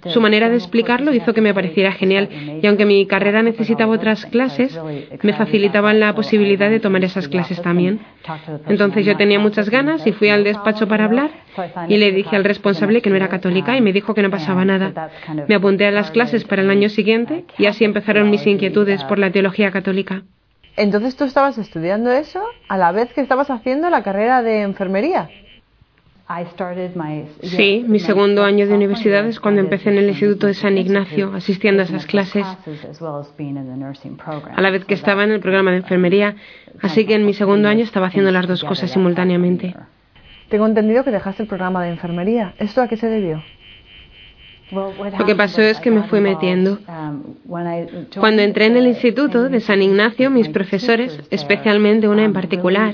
Su 0.06 0.22
manera 0.22 0.50
de 0.50 0.58
explicarlo 0.58 1.16
hizo 1.16 1.34
que 1.34 1.42
me 1.42 1.54
pareciera 1.54 1.94
genial 1.94 2.30
y 2.62 2.68
aunque 2.68 2.86
mi 2.86 3.08
carrera 3.08 3.42
necesitaba 3.42 3.92
otras 3.92 4.28
clases, 4.28 4.80
me 5.24 5.34
facilitaban 5.34 6.00
la 6.00 6.14
posibilidad 6.14 6.70
de 6.70 6.80
tomar 6.80 7.04
esas 7.04 7.28
clases 7.28 7.60
también. 7.60 8.02
Entonces 8.68 9.04
yo 9.04 9.18
tenía 9.18 9.40
muchas 9.40 9.72
ganas 9.72 10.06
y 10.06 10.12
fui 10.12 10.30
al 10.30 10.44
despacho 10.44 10.88
para 10.88 11.07
hablar 11.08 11.32
y 11.88 11.98
le 11.98 12.12
dije 12.12 12.36
al 12.36 12.44
responsable 12.44 13.02
que 13.02 13.10
no 13.10 13.16
era 13.16 13.28
católica 13.28 13.76
y 13.76 13.82
me 13.82 13.94
dijo 13.94 14.14
que 14.14 14.22
no 14.22 14.30
pasaba 14.30 14.66
nada. 14.66 15.10
Me 15.48 15.56
apunté 15.56 15.88
a 15.88 15.92
las 15.92 16.12
clases 16.12 16.44
para 16.44 16.62
el 16.62 16.70
año 16.70 16.90
siguiente 16.90 17.46
y 17.58 17.66
así 17.66 17.84
empezaron 17.84 18.30
mis 18.30 18.46
inquietudes 18.46 19.04
por 19.06 19.20
la 19.20 19.32
teología 19.32 19.72
católica. 19.72 20.24
Entonces 20.76 21.16
tú 21.16 21.24
estabas 21.24 21.58
estudiando 21.58 22.12
eso 22.12 22.44
a 22.68 22.78
la 22.78 22.92
vez 22.92 23.12
que 23.14 23.22
estabas 23.22 23.50
haciendo 23.50 23.90
la 23.90 24.04
carrera 24.04 24.44
de 24.44 24.62
enfermería. 24.62 25.28
Sí, 27.42 27.86
mi 27.88 28.00
segundo 28.00 28.44
año 28.44 28.68
de 28.68 28.74
universidad 28.74 29.26
es 29.26 29.40
cuando 29.40 29.62
empecé 29.62 29.90
en 29.90 29.98
el 29.98 30.10
Instituto 30.10 30.48
de 30.48 30.54
San 30.54 30.78
Ignacio, 30.78 31.32
asistiendo 31.34 31.82
a 31.82 31.86
esas 31.86 32.06
clases, 32.06 32.46
a 34.56 34.62
la 34.62 34.70
vez 34.70 34.84
que 34.84 34.94
estaba 34.94 35.24
en 35.24 35.32
el 35.32 35.40
programa 35.40 35.72
de 35.72 35.78
enfermería, 35.78 36.36
así 36.82 37.06
que 37.06 37.16
en 37.16 37.26
mi 37.26 37.34
segundo 37.34 37.70
año 37.70 37.84
estaba 37.84 38.08
haciendo 38.08 38.32
las 38.32 38.46
dos 38.46 38.66
cosas 38.66 38.92
simultáneamente. 38.92 39.74
Tengo 40.50 40.66
entendido 40.66 41.04
que 41.04 41.12
dejaste 41.12 41.44
el 41.44 41.50
programa 41.50 41.84
de 41.84 41.90
enfermería. 41.90 42.54
¿Esto 42.58 42.82
a 42.82 42.88
qué 42.88 42.98
se 42.98 43.08
debió? 43.08 43.44
Lo 44.72 45.26
que 45.26 45.36
pasó 45.36 45.62
es 45.62 45.80
que 45.80 45.92
me 45.92 46.04
fui 46.04 46.20
metiendo. 46.20 46.80
Cuando 48.20 48.42
entré 48.42 48.66
en 48.66 48.76
el 48.76 48.88
instituto 48.88 49.48
de 49.48 49.62
San 49.62 49.82
Ignacio, 49.82 50.30
mis 50.30 50.50
profesores, 50.50 51.22
especialmente 51.30 52.10
una 52.10 52.26
en 52.26 52.34
particular, 52.34 52.94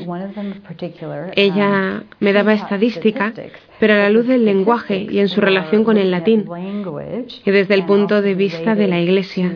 ella 1.36 2.04
me 2.20 2.34
daba 2.34 2.54
estadística, 2.54 3.34
pero 3.80 3.94
a 3.94 3.98
la 3.98 4.10
luz 4.10 4.28
del 4.28 4.46
lenguaje 4.46 5.08
y 5.10 5.20
en 5.20 5.30
su 5.30 5.42
relación 5.42 5.84
con 5.84 5.98
el 5.98 6.12
latín, 6.12 6.46
y 7.44 7.52
desde 7.52 7.74
el 7.74 7.86
punto 7.86 8.22
de 8.22 8.36
vista 8.36 8.76
de 8.76 8.88
la 8.88 9.00
Iglesia. 9.00 9.56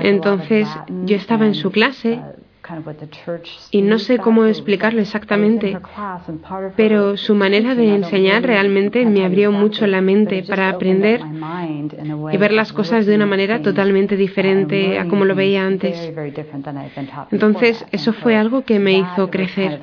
Entonces 0.00 0.66
yo 1.04 1.16
estaba 1.16 1.44
en 1.44 1.54
su 1.54 1.70
clase 1.70 2.20
y 3.70 3.82
no 3.82 3.98
sé 3.98 4.18
cómo 4.18 4.44
explicarlo 4.46 5.00
exactamente, 5.00 5.76
pero 6.76 7.16
su 7.16 7.34
manera 7.34 7.74
de 7.74 7.94
enseñar 7.94 8.42
realmente 8.42 9.04
me 9.04 9.24
abrió 9.24 9.52
mucho 9.52 9.86
la 9.86 10.00
mente 10.00 10.42
para 10.48 10.70
aprender 10.70 11.20
y 12.32 12.36
ver 12.36 12.52
las 12.52 12.72
cosas 12.72 13.04
de 13.04 13.14
una 13.14 13.26
manera 13.26 13.60
totalmente 13.60 14.16
diferente 14.16 14.98
a 14.98 15.06
como 15.08 15.24
lo 15.24 15.34
veía 15.34 15.66
antes. 15.66 16.12
Entonces, 17.30 17.84
eso 17.92 18.12
fue 18.12 18.36
algo 18.36 18.62
que 18.62 18.78
me 18.78 18.94
hizo 18.94 19.30
crecer. 19.30 19.80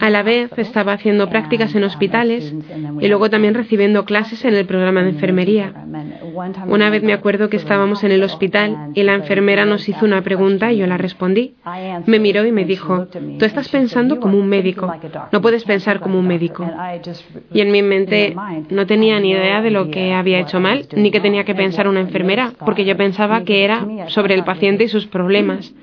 A 0.00 0.10
la 0.10 0.22
vez 0.22 0.50
estaba 0.56 0.94
haciendo 0.94 1.28
prácticas 1.30 1.74
en 1.74 1.84
hospitales 1.84 2.52
y 3.00 3.08
luego 3.08 3.30
también 3.30 3.54
recibiendo 3.54 4.04
clases 4.04 4.44
en 4.44 4.54
el 4.54 4.66
programa 4.66 5.02
de 5.02 5.10
enfermería. 5.10 5.72
Una 6.66 6.90
vez 6.90 7.02
me 7.04 7.12
acuerdo 7.12 7.48
que 7.48 7.56
estábamos 7.56 8.02
en 8.02 8.10
el 8.10 8.22
hospital 8.24 8.90
y 8.94 9.02
la 9.04 9.14
enfermera 9.14 9.64
nos 9.64 9.88
hizo 9.88 10.04
una 10.04 10.23
y 10.72 10.76
yo 10.76 10.86
la 10.86 10.96
respondí. 10.96 11.54
Me 12.06 12.18
miró 12.18 12.44
y 12.46 12.52
me 12.52 12.64
dijo, 12.64 13.06
tú 13.38 13.44
estás 13.44 13.68
pensando 13.68 14.20
como 14.20 14.38
un 14.38 14.48
médico, 14.48 14.92
no 15.32 15.40
puedes 15.40 15.64
pensar 15.64 16.00
como 16.00 16.18
un 16.18 16.26
médico. 16.26 16.68
Y 17.52 17.60
en 17.60 17.70
mi 17.70 17.82
mente 17.82 18.34
no 18.70 18.86
tenía 18.86 19.20
ni 19.20 19.30
idea 19.30 19.62
de 19.62 19.70
lo 19.70 19.90
que 19.90 20.12
había 20.12 20.40
hecho 20.40 20.60
mal, 20.60 20.86
ni 20.94 21.10
que 21.10 21.20
tenía 21.20 21.44
que 21.44 21.54
pensar 21.54 21.88
una 21.88 22.00
enfermera, 22.00 22.52
porque 22.64 22.84
yo 22.84 22.96
pensaba 22.96 23.44
que 23.44 23.64
era 23.64 23.86
sobre 24.08 24.34
el 24.34 24.44
paciente 24.44 24.84
y 24.84 24.88
sus 24.88 25.06
problemas. 25.06 25.74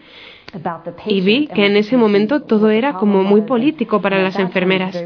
Y 1.07 1.21
vi 1.21 1.47
que 1.47 1.65
en 1.65 1.77
ese 1.77 1.97
momento 1.97 2.41
todo 2.41 2.69
era 2.69 2.93
como 2.93 3.23
muy 3.23 3.41
político 3.41 4.01
para 4.01 4.21
las 4.21 4.37
enfermeras 4.37 5.01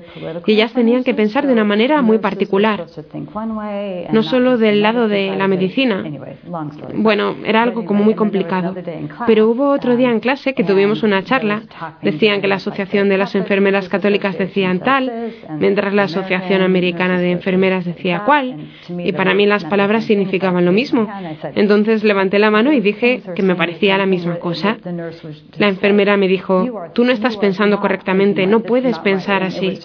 y 0.45 0.51
ellas 0.53 0.73
tenían 0.73 1.03
que 1.03 1.13
pensar 1.13 1.45
de 1.45 1.53
una 1.53 1.63
manera 1.63 2.01
muy 2.01 2.17
particular, 2.17 2.85
no 4.11 4.23
solo 4.23 4.57
del 4.57 4.81
lado 4.81 5.07
de 5.07 5.35
la 5.35 5.47
medicina. 5.47 6.03
Bueno, 6.95 7.35
era 7.45 7.61
algo 7.61 7.85
como 7.85 8.03
muy 8.03 8.15
complicado. 8.15 8.75
Pero 9.27 9.49
hubo 9.49 9.69
otro 9.69 9.95
día 9.95 10.11
en 10.11 10.19
clase 10.19 10.53
que 10.53 10.63
tuvimos 10.63 11.03
una 11.03 11.23
charla, 11.23 11.63
decían 12.01 12.41
que 12.41 12.47
la 12.47 12.55
Asociación 12.55 13.09
de 13.09 13.17
las 13.17 13.35
Enfermeras 13.35 13.89
Católicas 13.89 14.37
decían 14.37 14.79
tal, 14.79 15.31
mientras 15.59 15.93
la 15.93 16.03
Asociación 16.03 16.61
Americana 16.61 17.19
de 17.19 17.31
Enfermeras 17.31 17.85
decía 17.85 18.23
cual, 18.25 18.69
y 18.89 19.11
para 19.13 19.33
mí 19.33 19.45
las 19.45 19.65
palabras 19.65 20.05
significaban 20.05 20.65
lo 20.65 20.71
mismo. 20.71 21.07
Entonces 21.55 22.03
levanté 22.03 22.39
la 22.39 22.51
mano 22.51 22.71
y 22.71 22.79
dije 22.79 23.21
que 23.35 23.43
me 23.43 23.55
parecía 23.55 23.97
la 23.97 24.05
misma 24.05 24.37
cosa. 24.37 24.77
La 25.57 25.67
enfermera 25.67 26.17
me 26.17 26.27
dijo, 26.27 26.89
tú 26.93 27.03
no 27.03 27.11
estás 27.11 27.37
pensando 27.37 27.79
correctamente, 27.79 28.47
no 28.47 28.61
puedes 28.61 28.97
pensar 28.99 29.43
así. 29.43 29.79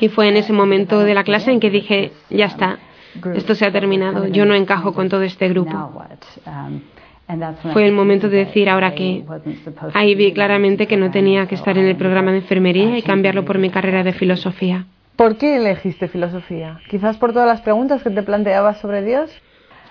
Y 0.00 0.08
fue 0.08 0.28
en 0.28 0.36
ese 0.36 0.52
momento 0.52 1.00
de 1.00 1.14
la 1.14 1.24
clase 1.24 1.50
en 1.50 1.60
que 1.60 1.70
dije, 1.70 2.12
ya 2.30 2.46
está, 2.46 2.78
esto 3.34 3.54
se 3.54 3.66
ha 3.66 3.72
terminado, 3.72 4.26
yo 4.26 4.44
no 4.44 4.54
encajo 4.54 4.92
con 4.92 5.08
todo 5.08 5.22
este 5.22 5.48
grupo. 5.48 5.92
Fue 7.72 7.84
el 7.84 7.92
momento 7.92 8.28
de 8.28 8.38
decir 8.38 8.68
ahora 8.68 8.94
que 8.94 9.24
ahí 9.94 10.14
vi 10.14 10.32
claramente 10.32 10.86
que 10.86 10.96
no 10.96 11.10
tenía 11.10 11.46
que 11.46 11.56
estar 11.56 11.76
en 11.76 11.86
el 11.86 11.96
programa 11.96 12.30
de 12.30 12.38
enfermería 12.38 12.96
y 12.96 13.02
cambiarlo 13.02 13.44
por 13.44 13.58
mi 13.58 13.70
carrera 13.70 14.04
de 14.04 14.12
filosofía. 14.12 14.86
¿Por 15.16 15.36
qué 15.36 15.56
elegiste 15.56 16.08
filosofía? 16.08 16.78
¿Quizás 16.88 17.16
por 17.16 17.32
todas 17.32 17.48
las 17.48 17.62
preguntas 17.62 18.02
que 18.02 18.10
te 18.10 18.22
planteabas 18.22 18.78
sobre 18.78 19.02
Dios? 19.02 19.30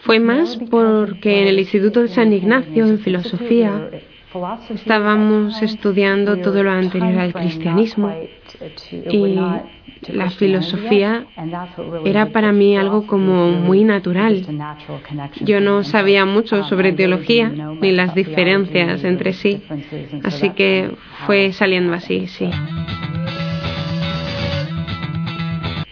Fue 0.05 0.19
más 0.19 0.57
porque 0.69 1.41
en 1.41 1.47
el 1.47 1.59
Instituto 1.59 2.01
de 2.01 2.09
San 2.09 2.31
Ignacio, 2.31 2.85
en 2.85 2.99
filosofía, 2.99 3.89
estábamos 4.69 5.59
estudiando 5.63 6.37
todo 6.37 6.61
lo 6.61 6.69
anterior 6.69 7.17
al 7.17 7.33
cristianismo 7.33 8.13
y 8.91 9.35
la 10.13 10.29
filosofía 10.29 11.25
era 12.05 12.27
para 12.27 12.51
mí 12.51 12.77
algo 12.77 13.07
como 13.07 13.51
muy 13.51 13.83
natural. 13.83 14.45
Yo 15.41 15.59
no 15.59 15.83
sabía 15.83 16.25
mucho 16.25 16.63
sobre 16.65 16.93
teología 16.93 17.49
ni 17.81 17.91
las 17.91 18.13
diferencias 18.13 19.03
entre 19.03 19.33
sí, 19.33 19.63
así 20.23 20.51
que 20.51 20.91
fue 21.25 21.51
saliendo 21.51 21.93
así, 21.93 22.27
sí. 22.27 22.47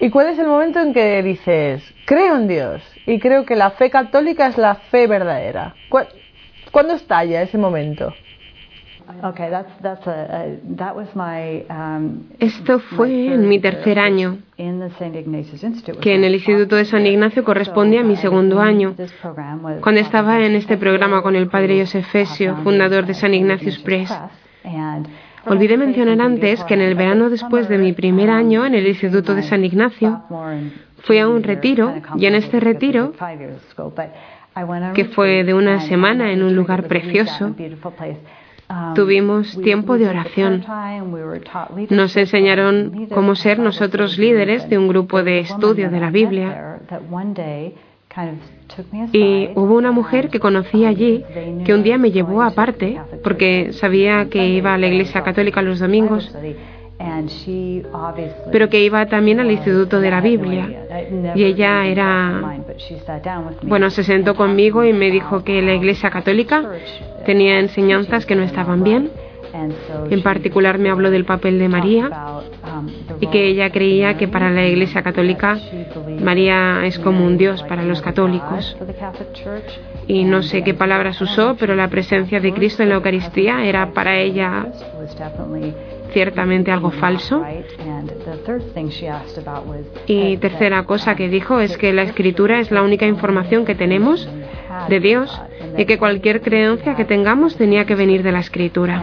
¿Y 0.04 0.10
cuál 0.10 0.28
es 0.28 0.38
el 0.38 0.48
momento 0.48 0.82
en 0.82 0.94
que 0.94 1.24
dices, 1.24 1.82
creo 2.06 2.36
en 2.36 2.50
Dios 2.50 2.84
y 3.06 3.20
creo 3.20 3.46
que 3.46 3.56
la 3.56 3.72
fe 3.72 3.90
católica 3.90 4.48
es 4.48 4.58
la 4.58 4.76
fe 4.76 5.08
verdadera? 5.08 5.76
¿Cuándo 6.74 6.96
estalla 6.96 7.42
ese 7.42 7.58
momento? 7.58 8.14
Esto 12.38 12.80
fue 12.80 13.34
en 13.34 13.48
mi 13.48 13.60
tercer 13.60 13.98
año, 13.98 14.40
que 14.58 16.16
en 16.16 16.24
el 16.26 16.34
Instituto 16.34 16.76
de 16.76 16.84
San 16.84 17.06
Ignacio 17.06 17.46
corresponde 17.46 17.98
a 17.98 18.04
mi 18.04 18.18
segundo 18.18 18.60
año, 18.60 18.96
cuando 19.80 20.02
estaba 20.02 20.46
en 20.46 20.56
este 20.56 20.76
programa 20.76 21.22
con 21.22 21.38
el 21.38 21.48
padre 21.48 21.80
Josef 21.80 22.06
Fesio, 22.12 22.58
fundador 22.58 23.06
de 23.06 23.14
San 23.14 23.34
Ignatius 23.34 23.80
Press. 23.80 24.12
Olvidé 25.46 25.78
mencionar 25.78 26.22
antes 26.22 26.64
que 26.64 26.74
en 26.74 26.82
el 26.82 26.96
verano 26.96 27.30
después 27.30 27.68
de 27.68 27.78
mi 27.78 27.94
primer 27.94 28.30
año 28.30 28.66
en 28.66 28.76
el 28.76 28.88
Instituto 28.88 29.36
de 29.36 29.44
San 29.44 29.66
Ignacio, 29.66 30.22
fui 31.04 31.20
a 31.20 31.28
un 31.28 31.44
retiro 31.44 31.94
y 32.16 32.26
en 32.26 32.36
este 32.36 32.60
retiro, 32.60 33.14
que 34.94 35.06
fue 35.06 35.44
de 35.44 35.54
una 35.54 35.82
semana 35.82 36.32
en 36.32 36.44
un 36.44 36.56
lugar 36.56 36.88
precioso, 36.88 37.56
Tuvimos 38.96 39.60
tiempo 39.62 39.98
de 39.98 40.08
oración. 40.08 40.64
Nos 41.90 42.16
enseñaron 42.18 43.08
cómo 43.14 43.36
ser 43.36 43.60
nosotros 43.60 44.18
líderes 44.18 44.70
de 44.70 44.78
un 44.78 44.88
grupo 44.88 45.24
de 45.24 45.40
estudio 45.40 45.90
de 45.90 46.00
la 46.00 46.10
Biblia. 46.10 46.80
Y 49.12 49.50
hubo 49.56 49.76
una 49.76 49.92
mujer 49.92 50.30
que 50.30 50.40
conocí 50.40 50.86
allí 50.86 51.24
que 51.66 51.74
un 51.74 51.84
día 51.84 51.98
me 51.98 52.12
llevó 52.12 52.42
aparte 52.42 53.00
porque 53.24 53.74
sabía 53.74 54.30
que 54.30 54.48
iba 54.50 54.74
a 54.74 54.78
la 54.78 54.88
iglesia 54.88 55.22
católica 55.22 55.62
los 55.62 55.80
domingos, 55.80 56.34
pero 58.52 58.70
que 58.70 58.84
iba 58.84 59.06
también 59.08 59.40
al 59.40 59.52
Instituto 59.52 60.00
de 60.00 60.10
la 60.10 60.22
Biblia. 60.22 60.86
Y 61.36 61.44
ella 61.44 61.86
era, 61.86 62.60
bueno, 63.64 63.90
se 63.90 64.04
sentó 64.04 64.36
conmigo 64.36 64.84
y 64.84 64.94
me 64.94 65.12
dijo 65.12 65.44
que 65.44 65.62
la 65.62 65.74
iglesia 65.74 66.10
católica 66.10 66.64
tenía 67.26 67.60
enseñanzas 67.60 68.26
que 68.26 68.36
no 68.36 68.44
estaban 68.44 68.84
bien 68.84 69.12
en 70.10 70.24
particular 70.24 70.80
me 70.80 70.90
habló 70.90 71.12
del 71.12 71.26
papel 71.26 71.60
de 71.60 71.70
María 71.70 72.10
y 73.24 73.28
que 73.28 73.48
ella 73.48 73.70
creía 73.70 74.18
que 74.18 74.28
para 74.28 74.50
la 74.50 74.68
Iglesia 74.68 75.02
Católica 75.02 75.58
María 76.22 76.86
es 76.86 77.00
como 77.00 77.26
un 77.26 77.38
Dios 77.38 77.64
para 77.64 77.84
los 77.84 78.02
católicos. 78.02 78.76
Y 80.08 80.26
no 80.26 80.44
sé 80.44 80.64
qué 80.64 80.74
palabras 80.74 81.22
usó, 81.22 81.56
pero 81.58 81.74
la 81.76 81.88
presencia 81.88 82.42
de 82.42 82.54
Cristo 82.54 82.84
en 82.84 82.90
la 82.90 82.96
Eucaristía 82.96 83.66
era 83.66 83.92
para 83.92 84.20
ella 84.20 84.68
ciertamente 86.12 86.72
algo 86.72 86.92
falso. 86.92 87.44
Y 90.06 90.38
tercera 90.38 90.84
cosa 90.84 91.16
que 91.16 91.30
dijo 91.30 91.62
es 91.62 91.78
que 91.78 91.94
la 91.94 92.04
escritura 92.04 92.60
es 92.60 92.72
la 92.72 92.84
única 92.84 93.08
información 93.08 93.64
que 93.64 93.76
tenemos 93.76 94.28
de 94.90 95.00
Dios 95.00 95.42
y 95.78 95.86
que 95.86 95.98
cualquier 95.98 96.42
creencia 96.42 96.96
que 96.96 97.06
tengamos 97.06 97.56
tenía 97.56 97.86
que 97.86 97.96
venir 97.96 98.24
de 98.24 98.32
la 98.32 98.40
escritura. 98.40 99.02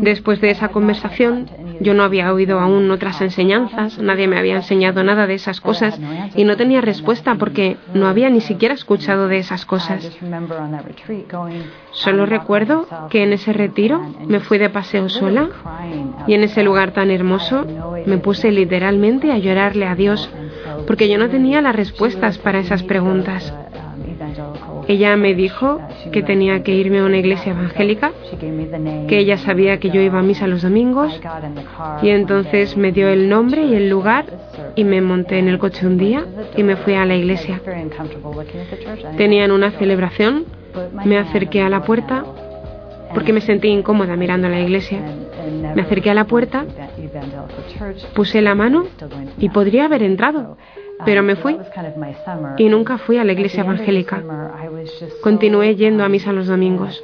Después 0.00 0.40
de 0.40 0.50
esa 0.50 0.68
conversación, 0.68 1.48
yo 1.80 1.94
no 1.94 2.02
había 2.02 2.32
oído 2.32 2.60
aún 2.60 2.90
otras 2.90 3.20
enseñanzas, 3.20 3.98
nadie 3.98 4.28
me 4.28 4.38
había 4.38 4.56
enseñado 4.56 5.02
nada 5.04 5.26
de 5.26 5.34
esas 5.34 5.60
cosas 5.60 5.98
y 6.34 6.44
no 6.44 6.56
tenía 6.56 6.80
respuesta 6.80 7.34
porque 7.36 7.76
no 7.92 8.06
había 8.06 8.30
ni 8.30 8.40
siquiera 8.40 8.74
escuchado 8.74 9.28
de 9.28 9.38
esas 9.38 9.66
cosas. 9.66 10.10
Solo 11.92 12.26
recuerdo 12.26 12.86
que 13.10 13.22
en 13.22 13.32
ese 13.32 13.52
retiro 13.52 14.00
me 14.26 14.40
fui 14.40 14.58
de 14.58 14.70
paseo 14.70 15.08
sola 15.08 15.48
y 16.26 16.34
en 16.34 16.44
ese 16.44 16.62
lugar 16.62 16.92
tan 16.92 17.10
hermoso 17.10 17.64
me 18.06 18.18
puse 18.18 18.50
literalmente 18.50 19.32
a 19.32 19.38
llorarle 19.38 19.86
a 19.86 19.94
Dios 19.94 20.30
porque 20.86 21.08
yo 21.08 21.18
no 21.18 21.28
tenía 21.28 21.60
las 21.60 21.74
respuestas 21.74 22.38
para 22.38 22.60
esas 22.60 22.82
preguntas. 22.82 23.52
Ella 24.86 25.16
me 25.16 25.34
dijo 25.34 25.80
que 26.12 26.22
tenía 26.22 26.62
que 26.62 26.74
irme 26.74 26.98
a 26.98 27.04
una 27.04 27.18
iglesia 27.18 27.52
evangélica, 27.52 28.12
que 29.08 29.18
ella 29.18 29.38
sabía 29.38 29.78
que 29.78 29.90
yo 29.90 30.00
iba 30.00 30.18
a 30.18 30.22
misa 30.22 30.46
los 30.46 30.62
domingos 30.62 31.20
y 32.02 32.10
entonces 32.10 32.76
me 32.76 32.92
dio 32.92 33.08
el 33.08 33.28
nombre 33.28 33.64
y 33.64 33.74
el 33.74 33.88
lugar 33.88 34.26
y 34.74 34.84
me 34.84 35.00
monté 35.00 35.38
en 35.38 35.48
el 35.48 35.58
coche 35.58 35.86
un 35.86 35.96
día 35.96 36.26
y 36.56 36.62
me 36.62 36.76
fui 36.76 36.94
a 36.94 37.06
la 37.06 37.16
iglesia. 37.16 37.60
Tenían 39.16 39.50
una 39.52 39.70
celebración, 39.72 40.44
me 41.04 41.18
acerqué 41.18 41.62
a 41.62 41.70
la 41.70 41.82
puerta 41.82 42.24
porque 43.14 43.32
me 43.32 43.40
sentí 43.40 43.68
incómoda 43.68 44.16
mirando 44.16 44.48
a 44.48 44.50
la 44.50 44.60
iglesia. 44.60 44.98
Me 45.74 45.82
acerqué 45.82 46.10
a 46.10 46.14
la 46.14 46.24
puerta, 46.24 46.64
puse 48.14 48.40
la 48.40 48.54
mano 48.54 48.86
y 49.38 49.48
podría 49.48 49.86
haber 49.86 50.02
entrado, 50.02 50.56
pero 51.04 51.22
me 51.22 51.36
fui 51.36 51.56
y 52.58 52.68
nunca 52.68 52.98
fui 52.98 53.18
a 53.18 53.24
la 53.24 53.32
iglesia 53.32 53.62
evangélica. 53.62 54.22
Continué 55.22 55.76
yendo 55.76 56.04
a 56.04 56.08
misa 56.08 56.32
los 56.32 56.46
domingos. 56.46 57.02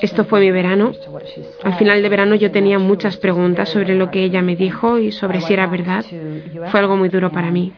Esto 0.00 0.24
fue 0.24 0.40
mi 0.40 0.50
verano. 0.50 0.92
Al 1.64 1.74
final 1.74 2.02
de 2.02 2.08
verano 2.08 2.34
yo 2.34 2.50
tenía 2.50 2.78
muchas 2.78 3.16
preguntas 3.16 3.68
sobre 3.68 3.94
lo 3.94 4.10
que 4.10 4.24
ella 4.24 4.42
me 4.42 4.56
dijo 4.56 4.98
y 4.98 5.12
sobre 5.12 5.40
si 5.40 5.52
era 5.52 5.66
verdad. 5.66 6.04
Fue 6.70 6.80
algo 6.80 6.96
muy 6.96 7.08
duro 7.08 7.30
para 7.30 7.50
mí. 7.50 7.72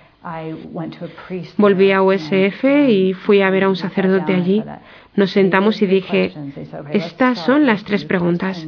Volví 1.59 1.93
a 1.93 2.03
USF 2.03 2.65
y 2.89 3.13
fui 3.13 3.43
a 3.43 3.51
ver 3.51 3.65
a 3.65 3.69
un 3.69 3.77
sacerdote 3.77 4.35
allí. 4.35 4.63
Nos 5.17 5.31
sentamos 5.31 5.81
y 5.81 5.87
dije, 5.87 6.33
estas 6.93 7.39
son 7.39 7.67
las 7.67 7.85
tres 7.85 8.05
preguntas. 8.05 8.67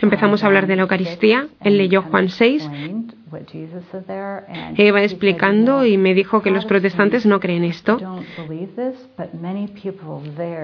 Empezamos 0.00 0.42
a 0.42 0.46
hablar 0.46 0.66
de 0.66 0.76
la 0.76 0.82
Eucaristía. 0.82 1.48
Él 1.60 1.78
leyó 1.78 2.02
Juan 2.02 2.28
6. 2.28 2.70
E 4.76 4.84
iba 4.84 5.02
explicando 5.02 5.86
y 5.86 5.96
me 5.96 6.12
dijo 6.12 6.42
que 6.42 6.50
los 6.50 6.66
protestantes 6.66 7.24
no 7.24 7.40
creen 7.40 7.64
esto, 7.64 7.98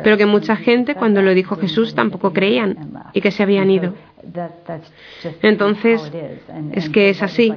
pero 0.04 0.16
que 0.18 0.26
mucha 0.26 0.56
gente 0.56 0.94
cuando 0.94 1.22
lo 1.22 1.32
dijo 1.32 1.56
Jesús 1.56 1.94
tampoco 1.94 2.34
creían 2.34 2.92
y 3.14 3.22
que 3.22 3.30
se 3.30 3.42
habían 3.42 3.70
ido. 3.70 3.94
Entonces, 5.42 6.12
es 6.72 6.90
que 6.90 7.08
es 7.08 7.22
así. 7.22 7.54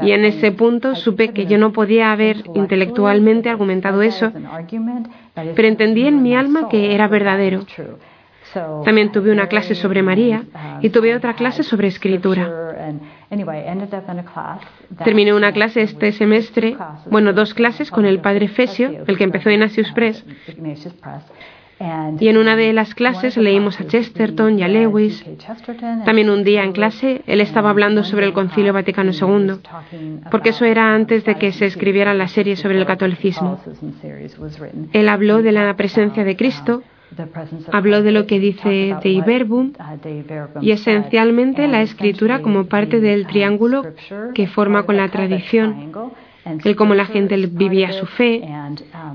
Y 0.00 0.12
en 0.12 0.24
ese 0.26 0.52
punto 0.52 0.94
supe 0.94 1.30
que 1.30 1.46
yo 1.46 1.58
no 1.58 1.72
podía 1.72 2.12
haber 2.12 2.44
intelectualmente 2.54 3.48
argumentado 3.48 4.02
eso, 4.02 4.32
pero 5.34 5.68
entendí 5.68 6.06
en 6.06 6.22
mi 6.22 6.34
alma 6.34 6.68
que 6.68 6.94
era 6.94 7.08
verdadero. 7.08 7.64
También 8.84 9.12
tuve 9.12 9.32
una 9.32 9.46
clase 9.46 9.74
sobre 9.74 10.02
María 10.02 10.44
y 10.80 10.90
tuve 10.90 11.14
otra 11.14 11.34
clase 11.34 11.62
sobre 11.62 11.88
escritura. 11.88 12.50
Terminé 15.04 15.32
una 15.32 15.52
clase 15.52 15.82
este 15.82 16.12
semestre, 16.12 16.76
bueno, 17.10 17.32
dos 17.32 17.54
clases 17.54 17.90
con 17.90 18.04
el 18.04 18.20
padre 18.20 18.48
Fesio, 18.48 19.04
el 19.06 19.16
que 19.16 19.24
empezó 19.24 19.48
en 19.48 19.62
Asius 19.62 19.90
Press. 19.92 20.24
Y 22.20 22.28
en 22.28 22.36
una 22.36 22.56
de 22.56 22.72
las 22.72 22.94
clases 22.94 23.36
leímos 23.36 23.80
a 23.80 23.86
Chesterton 23.86 24.58
y 24.58 24.62
a 24.62 24.68
Lewis. 24.68 25.24
También 26.04 26.30
un 26.30 26.44
día 26.44 26.64
en 26.64 26.72
clase 26.72 27.22
él 27.26 27.40
estaba 27.40 27.70
hablando 27.70 28.04
sobre 28.04 28.26
el 28.26 28.32
Concilio 28.32 28.72
Vaticano 28.72 29.12
II, 29.12 29.54
porque 30.30 30.50
eso 30.50 30.64
era 30.64 30.94
antes 30.94 31.24
de 31.24 31.36
que 31.36 31.52
se 31.52 31.66
escribiera 31.66 32.14
la 32.14 32.28
serie 32.28 32.56
sobre 32.56 32.78
el 32.78 32.86
catolicismo. 32.86 33.60
Él 34.92 35.08
habló 35.08 35.42
de 35.42 35.52
la 35.52 35.74
presencia 35.76 36.24
de 36.24 36.36
Cristo 36.36 36.82
Habló 37.72 38.02
de 38.02 38.12
lo 38.12 38.26
que 38.26 38.40
dice 38.40 38.96
Dei 39.02 39.20
Verbum 39.20 39.72
y 40.60 40.70
esencialmente 40.70 41.68
la 41.68 41.82
escritura 41.82 42.40
como 42.40 42.66
parte 42.66 43.00
del 43.00 43.26
triángulo 43.26 43.84
que 44.34 44.46
forma 44.46 44.84
con 44.84 44.96
la 44.96 45.08
tradición, 45.08 45.92
el 46.64 46.76
cómo 46.76 46.94
la 46.94 47.06
gente 47.06 47.36
vivía 47.46 47.92
su 47.92 48.06
fe. 48.06 48.42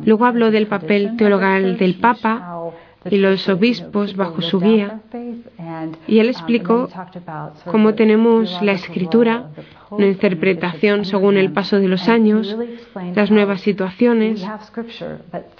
Luego 0.05 0.25
habló 0.25 0.51
del 0.51 0.67
papel 0.67 1.17
teologal 1.17 1.77
del 1.77 1.95
Papa 1.95 2.56
y 3.09 3.17
los 3.17 3.47
obispos 3.49 4.15
bajo 4.15 4.41
su 4.41 4.59
guía. 4.59 5.01
Y 6.07 6.19
él 6.19 6.29
explicó 6.29 6.89
cómo 7.65 7.93
tenemos 7.93 8.61
la 8.61 8.73
escritura, 8.73 9.49
una 9.89 10.07
interpretación 10.07 11.05
según 11.05 11.37
el 11.37 11.51
paso 11.51 11.79
de 11.79 11.87
los 11.87 12.07
años, 12.07 12.57
las 13.15 13.31
nuevas 13.31 13.61
situaciones, 13.61 14.45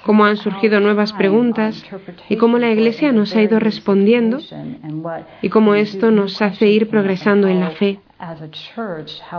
cómo 0.06 0.26
han 0.26 0.38
surgido 0.38 0.80
nuevas 0.80 1.14
preguntas 1.14 1.86
y 2.30 2.38
cómo 2.38 2.58
la 2.58 2.72
Iglesia 2.72 3.12
nos 3.12 3.36
ha 3.36 3.42
ido 3.42 3.60
respondiendo 3.60 4.40
y 5.42 5.50
cómo 5.50 5.76
esto 5.76 6.12
nos 6.12 6.42
hace 6.42 6.68
ir 6.68 6.90
progresando 6.90 7.48
en 7.48 7.60
la 7.60 7.72
fe. 7.72 8.00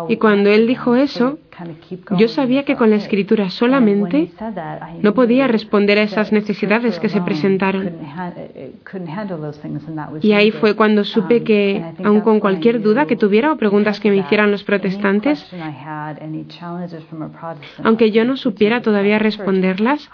Y 0.09 0.17
cuando 0.17 0.51
él 0.51 0.67
dijo 0.67 0.95
eso, 0.95 1.39
yo 2.17 2.29
sabía 2.29 2.65
que 2.65 2.77
con 2.77 2.91
la 2.91 2.97
escritura 2.97 3.51
solamente 3.51 4.31
no 5.03 5.15
podía 5.15 5.49
responder 5.49 5.99
a 5.99 6.03
esas 6.03 6.31
necesidades 6.33 7.01
que 7.01 7.09
se 7.09 7.21
presentaron. 7.21 7.91
Y 10.23 10.33
ahí 10.33 10.53
fue 10.53 10.75
cuando 10.75 11.05
supe 11.05 11.39
um, 11.39 11.45
que, 11.45 11.85
aun 12.05 12.21
con 12.21 12.39
cualquier 12.39 12.81
duda 12.81 13.07
que 13.07 13.17
tuviera 13.17 13.53
o 13.53 13.57
preguntas 13.57 13.99
que 13.99 14.11
me 14.11 14.17
hicieran 14.17 14.53
los 14.53 14.63
protestantes, 14.63 15.45
aunque 17.83 18.13
yo 18.13 18.25
no 18.25 18.37
supiera 18.37 18.81
todavía 18.81 19.19
responderlas, 19.19 20.09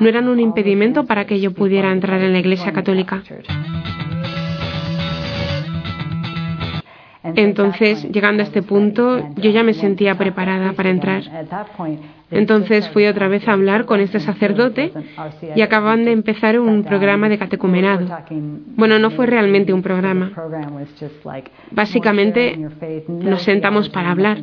no 0.00 0.08
eran 0.08 0.28
un 0.28 0.40
impedimento 0.40 1.04
para 1.04 1.26
que 1.26 1.40
yo 1.40 1.52
pudiera 1.52 1.92
entrar 1.92 2.22
en 2.22 2.32
la 2.32 2.38
Iglesia 2.38 2.72
Católica. 2.72 3.22
Entonces, 7.34 8.04
llegando 8.10 8.42
a 8.42 8.46
este 8.46 8.62
punto, 8.62 9.18
yo 9.36 9.50
ya 9.50 9.62
me 9.62 9.74
sentía 9.74 10.14
preparada 10.16 10.72
para 10.72 10.90
entrar. 10.90 11.22
Entonces 12.30 12.88
fui 12.90 13.06
otra 13.06 13.28
vez 13.28 13.46
a 13.46 13.52
hablar 13.52 13.84
con 13.84 14.00
este 14.00 14.18
sacerdote 14.18 14.92
y 15.54 15.60
acaban 15.60 16.04
de 16.04 16.12
empezar 16.12 16.58
un 16.58 16.82
programa 16.82 17.28
de 17.28 17.38
catecumenado. 17.38 18.06
Bueno, 18.76 18.98
no 18.98 19.10
fue 19.10 19.26
realmente 19.26 19.72
un 19.72 19.82
programa. 19.82 20.32
Básicamente 21.70 22.58
nos 23.08 23.42
sentamos 23.42 23.88
para 23.90 24.10
hablar. 24.10 24.38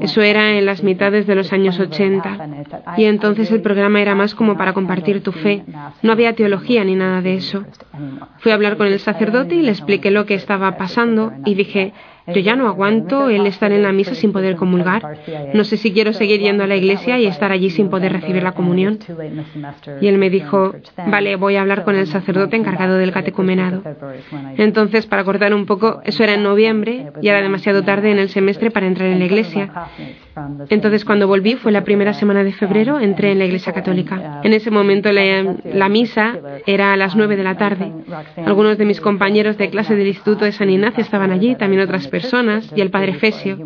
Eso 0.00 0.20
era 0.20 0.50
en 0.58 0.66
las 0.66 0.82
mitades 0.82 1.26
de 1.26 1.34
los 1.34 1.52
años 1.52 1.80
80. 1.80 2.48
Y 2.98 3.04
entonces 3.04 3.50
el 3.50 3.62
programa 3.62 4.02
era 4.02 4.14
más 4.14 4.34
como 4.34 4.56
para 4.56 4.74
compartir 4.74 5.22
tu 5.22 5.32
fe. 5.32 5.64
No 6.02 6.12
había 6.12 6.34
teología 6.34 6.84
ni 6.84 6.94
nada 6.94 7.22
de 7.22 7.34
eso. 7.34 7.64
Fui 8.38 8.52
a 8.52 8.54
hablar 8.54 8.76
con 8.76 8.86
el 8.86 8.98
sacerdote 8.98 9.54
y 9.54 9.62
le 9.62 9.70
expliqué 9.70 10.10
lo 10.10 10.26
que 10.26 10.34
estaba 10.34 10.76
pasando 10.76 11.32
y 11.46 11.54
dije, 11.54 11.94
yo 12.26 12.40
ya 12.40 12.56
no 12.56 12.68
aguanto 12.68 13.28
el 13.28 13.46
estar 13.46 13.72
en 13.72 13.82
la 13.82 13.92
misa 13.92 14.14
sin 14.14 14.32
poder 14.32 14.56
comulgar. 14.56 15.18
No 15.54 15.64
sé 15.64 15.76
si 15.76 15.92
quiero 15.92 16.12
seguir 16.12 16.40
yendo 16.40 16.64
a 16.64 16.66
la 16.66 16.76
iglesia 16.76 17.18
y 17.18 17.26
estar 17.26 17.52
allí 17.52 17.70
sin 17.70 17.88
poder 17.88 18.12
recibir 18.12 18.42
la 18.42 18.52
comunión. 18.52 18.98
Y 20.00 20.06
él 20.06 20.18
me 20.18 20.30
dijo, 20.30 20.74
vale, 21.06 21.36
voy 21.36 21.56
a 21.56 21.62
hablar 21.62 21.84
con 21.84 21.96
el 21.96 22.06
sacerdote 22.06 22.56
encargado 22.56 22.96
del 22.96 23.12
catecumenado. 23.12 23.82
Entonces, 24.56 25.06
para 25.06 25.24
cortar 25.24 25.54
un 25.54 25.66
poco, 25.66 26.00
eso 26.04 26.22
era 26.22 26.34
en 26.34 26.42
noviembre 26.42 27.12
y 27.20 27.28
era 27.28 27.42
demasiado 27.42 27.82
tarde 27.82 28.10
en 28.10 28.18
el 28.18 28.28
semestre 28.28 28.70
para 28.70 28.86
entrar 28.86 29.08
en 29.08 29.18
la 29.18 29.24
iglesia. 29.24 29.70
Entonces, 30.68 31.04
cuando 31.04 31.26
volví, 31.28 31.56
fue 31.56 31.72
la 31.72 31.84
primera 31.84 32.14
semana 32.14 32.44
de 32.44 32.52
febrero, 32.52 32.98
entré 32.98 33.32
en 33.32 33.38
la 33.38 33.44
iglesia 33.44 33.72
católica. 33.72 34.40
En 34.42 34.52
ese 34.52 34.70
momento 34.70 35.10
la, 35.12 35.88
misa 35.88 36.38
era 36.66 36.92
a 36.92 36.96
las 36.96 37.14
nueve 37.16 37.36
de 37.36 37.44
la 37.44 37.56
tarde. 37.56 37.92
Algunos 38.44 38.78
de 38.78 38.84
mis 38.84 39.00
compañeros 39.00 39.58
de 39.58 39.70
clase 39.70 39.94
del 39.94 40.08
Instituto 40.08 40.44
de 40.44 40.52
San 40.52 40.70
Ignacio 40.70 41.02
estaban 41.02 41.32
allí, 41.32 41.54
también 41.56 41.82
otras 41.82 42.08
personas 42.08 42.72
y 42.74 42.80
el 42.80 42.90
padre 42.90 43.14
Fesio. 43.14 43.58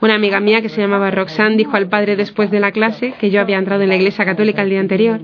Una 0.00 0.14
amiga 0.14 0.40
mía 0.40 0.60
que 0.60 0.68
se 0.68 0.80
llamaba 0.80 1.10
Roxanne 1.10 1.56
dijo 1.56 1.76
al 1.76 1.88
padre 1.88 2.16
después 2.16 2.50
de 2.50 2.58
la 2.58 2.72
clase 2.72 3.14
que 3.20 3.30
yo 3.30 3.40
había 3.40 3.58
entrado 3.58 3.82
en 3.82 3.88
la 3.88 3.94
iglesia 3.94 4.24
católica 4.24 4.62
el 4.62 4.70
día 4.70 4.80
anterior. 4.80 5.20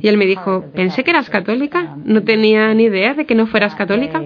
Y 0.00 0.06
él 0.06 0.16
me 0.16 0.26
dijo, 0.26 0.64
pensé 0.74 1.02
que 1.02 1.10
eras 1.10 1.28
católica, 1.28 1.96
no 2.04 2.22
tenía 2.22 2.72
ni 2.74 2.84
idea 2.84 3.14
de 3.14 3.26
que 3.26 3.34
no 3.34 3.48
fueras 3.48 3.74
católica. 3.74 4.22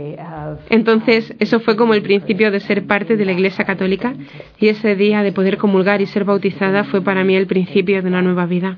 Entonces, 0.68 1.34
eso 1.38 1.60
fue 1.60 1.76
como 1.76 1.94
el 1.94 2.02
principio 2.02 2.50
de 2.50 2.60
ser 2.60 2.86
parte 2.86 3.16
de 3.16 3.24
la 3.24 3.32
iglesia 3.32 3.64
católica 3.64 4.14
y 4.58 4.68
ese 4.68 4.94
día 4.94 5.22
de 5.22 5.32
poder 5.32 5.56
comulgar 5.58 6.00
y 6.00 6.06
ser 6.06 6.24
bautizada 6.24 6.84
fue 6.84 7.02
para 7.02 7.24
mí 7.24 7.34
el 7.34 7.46
principio 7.46 8.02
de 8.02 8.08
una 8.08 8.22
nueva 8.22 8.46
vida. 8.46 8.76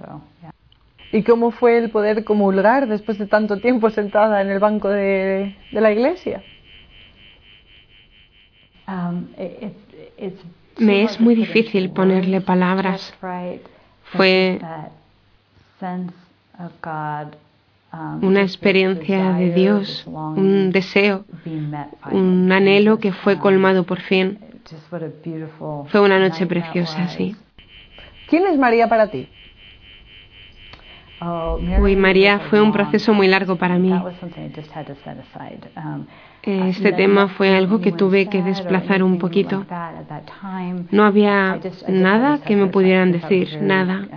¿Y 1.13 1.23
cómo 1.23 1.51
fue 1.51 1.77
el 1.77 1.91
poder 1.91 2.25
comulgar 2.25 2.89
después 2.89 3.19
de 3.19 3.27
tanto 3.27 3.59
tiempo 3.59 3.91
sentada 3.91 4.41
en 4.41 4.51
el 4.51 4.59
banco 4.59 4.89
de, 4.89 5.57
de 5.71 5.81
la 5.81 5.93
iglesia? 5.93 6.43
Um, 8.89 9.27
Me 10.79 11.03
es 11.03 11.21
muy 11.21 11.35
difícil 11.35 11.91
ponerle 11.91 12.41
palabras. 12.41 13.15
Fue 14.13 14.59
una 18.23 18.43
experiencia 18.43 19.35
de 19.35 19.53
Dios, 19.53 20.05
un 20.07 20.71
deseo, 20.73 21.25
un 22.11 22.51
anhelo 22.51 22.99
que 22.99 23.13
fue 23.13 23.39
colmado 23.39 23.85
por 23.85 24.01
fin. 24.01 24.39
Fue 25.89 26.01
una 26.01 26.19
noche 26.19 26.47
preciosa, 26.47 27.09
sí. 27.09 27.37
¿Quién 28.29 28.47
es 28.47 28.59
María 28.59 28.89
para 28.89 29.11
ti? 29.11 29.29
Uy, 31.81 31.97
María 31.97 32.41
fue 32.51 32.61
un 32.61 32.73
proceso 32.73 33.13
muy 33.15 33.29
largo 33.29 33.57
para 33.57 33.79
mí. 33.79 33.93
Este 36.43 36.93
tema 36.93 37.29
fue 37.29 37.55
algo 37.57 37.81
que 37.81 37.93
tuve 37.93 38.29
que 38.29 38.43
desplazar 38.43 39.03
un 39.03 39.19
poquito. 39.19 39.65
No 40.91 41.05
había 41.05 41.61
nada 41.89 42.41
que 42.45 42.57
me 42.57 42.67
pudieran 42.67 43.13
decir, 43.13 43.59
nada. 43.61 44.09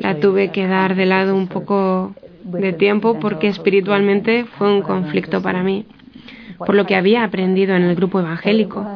La 0.00 0.18
tuve 0.18 0.50
que 0.50 0.66
dar 0.66 0.96
de 0.96 1.06
lado 1.06 1.36
un 1.36 1.46
poco 1.46 2.14
de 2.42 2.72
tiempo 2.72 3.18
porque 3.20 3.48
espiritualmente 3.48 4.44
fue 4.44 4.72
un 4.72 4.82
conflicto 4.82 5.40
para 5.40 5.62
mí 5.62 5.86
por 6.58 6.74
lo 6.74 6.86
que 6.86 6.96
había 6.96 7.24
aprendido 7.24 7.74
en 7.74 7.82
el 7.82 7.94
grupo 7.94 8.20
evangélico, 8.20 8.86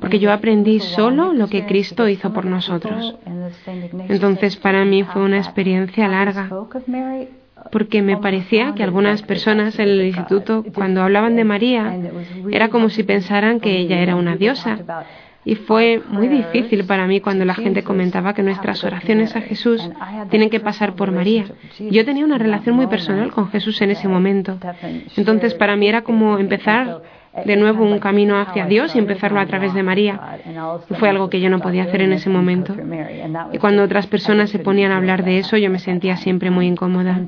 porque 0.00 0.18
yo 0.18 0.32
aprendí 0.32 0.80
solo 0.80 1.32
lo 1.32 1.48
que 1.48 1.66
Cristo 1.66 2.08
hizo 2.08 2.32
por 2.32 2.44
nosotros. 2.44 3.16
Entonces 4.08 4.56
para 4.56 4.84
mí 4.84 5.04
fue 5.04 5.22
una 5.22 5.38
experiencia 5.38 6.08
larga, 6.08 6.48
porque 7.72 8.02
me 8.02 8.16
parecía 8.16 8.74
que 8.74 8.82
algunas 8.82 9.22
personas 9.22 9.78
en 9.78 9.88
el 9.88 10.06
instituto, 10.06 10.64
cuando 10.74 11.02
hablaban 11.02 11.36
de 11.36 11.44
María, 11.44 11.96
era 12.50 12.68
como 12.68 12.88
si 12.88 13.02
pensaran 13.02 13.60
que 13.60 13.78
ella 13.78 13.98
era 14.00 14.16
una 14.16 14.36
diosa 14.36 14.78
y 15.48 15.54
fue 15.54 16.02
muy 16.10 16.28
difícil 16.28 16.84
para 16.84 17.06
mí 17.06 17.22
cuando 17.22 17.46
la 17.46 17.54
gente 17.54 17.82
comentaba 17.82 18.34
que 18.34 18.42
nuestras 18.42 18.84
oraciones 18.84 19.34
a 19.34 19.40
Jesús 19.40 19.80
tienen 20.28 20.50
que 20.50 20.60
pasar 20.60 20.92
por 20.92 21.10
María. 21.10 21.46
Yo 21.78 22.04
tenía 22.04 22.26
una 22.26 22.36
relación 22.36 22.76
muy 22.76 22.86
personal 22.86 23.30
con 23.30 23.48
Jesús 23.48 23.80
en 23.80 23.92
ese 23.92 24.08
momento. 24.08 24.58
Entonces 25.16 25.54
para 25.54 25.74
mí 25.74 25.88
era 25.88 26.02
como 26.02 26.38
empezar 26.38 27.00
de 27.46 27.56
nuevo 27.56 27.82
un 27.82 27.98
camino 27.98 28.38
hacia 28.38 28.66
Dios 28.66 28.94
y 28.94 28.98
empezarlo 28.98 29.40
a 29.40 29.46
través 29.46 29.72
de 29.72 29.82
María. 29.82 30.20
Y 30.90 30.94
fue 30.96 31.08
algo 31.08 31.30
que 31.30 31.40
yo 31.40 31.48
no 31.48 31.60
podía 31.60 31.84
hacer 31.84 32.02
en 32.02 32.12
ese 32.12 32.28
momento. 32.28 32.74
Y 33.50 33.56
cuando 33.56 33.84
otras 33.84 34.06
personas 34.06 34.50
se 34.50 34.58
ponían 34.58 34.92
a 34.92 34.98
hablar 34.98 35.24
de 35.24 35.38
eso, 35.38 35.56
yo 35.56 35.70
me 35.70 35.78
sentía 35.78 36.18
siempre 36.18 36.50
muy 36.50 36.66
incómoda. 36.66 37.18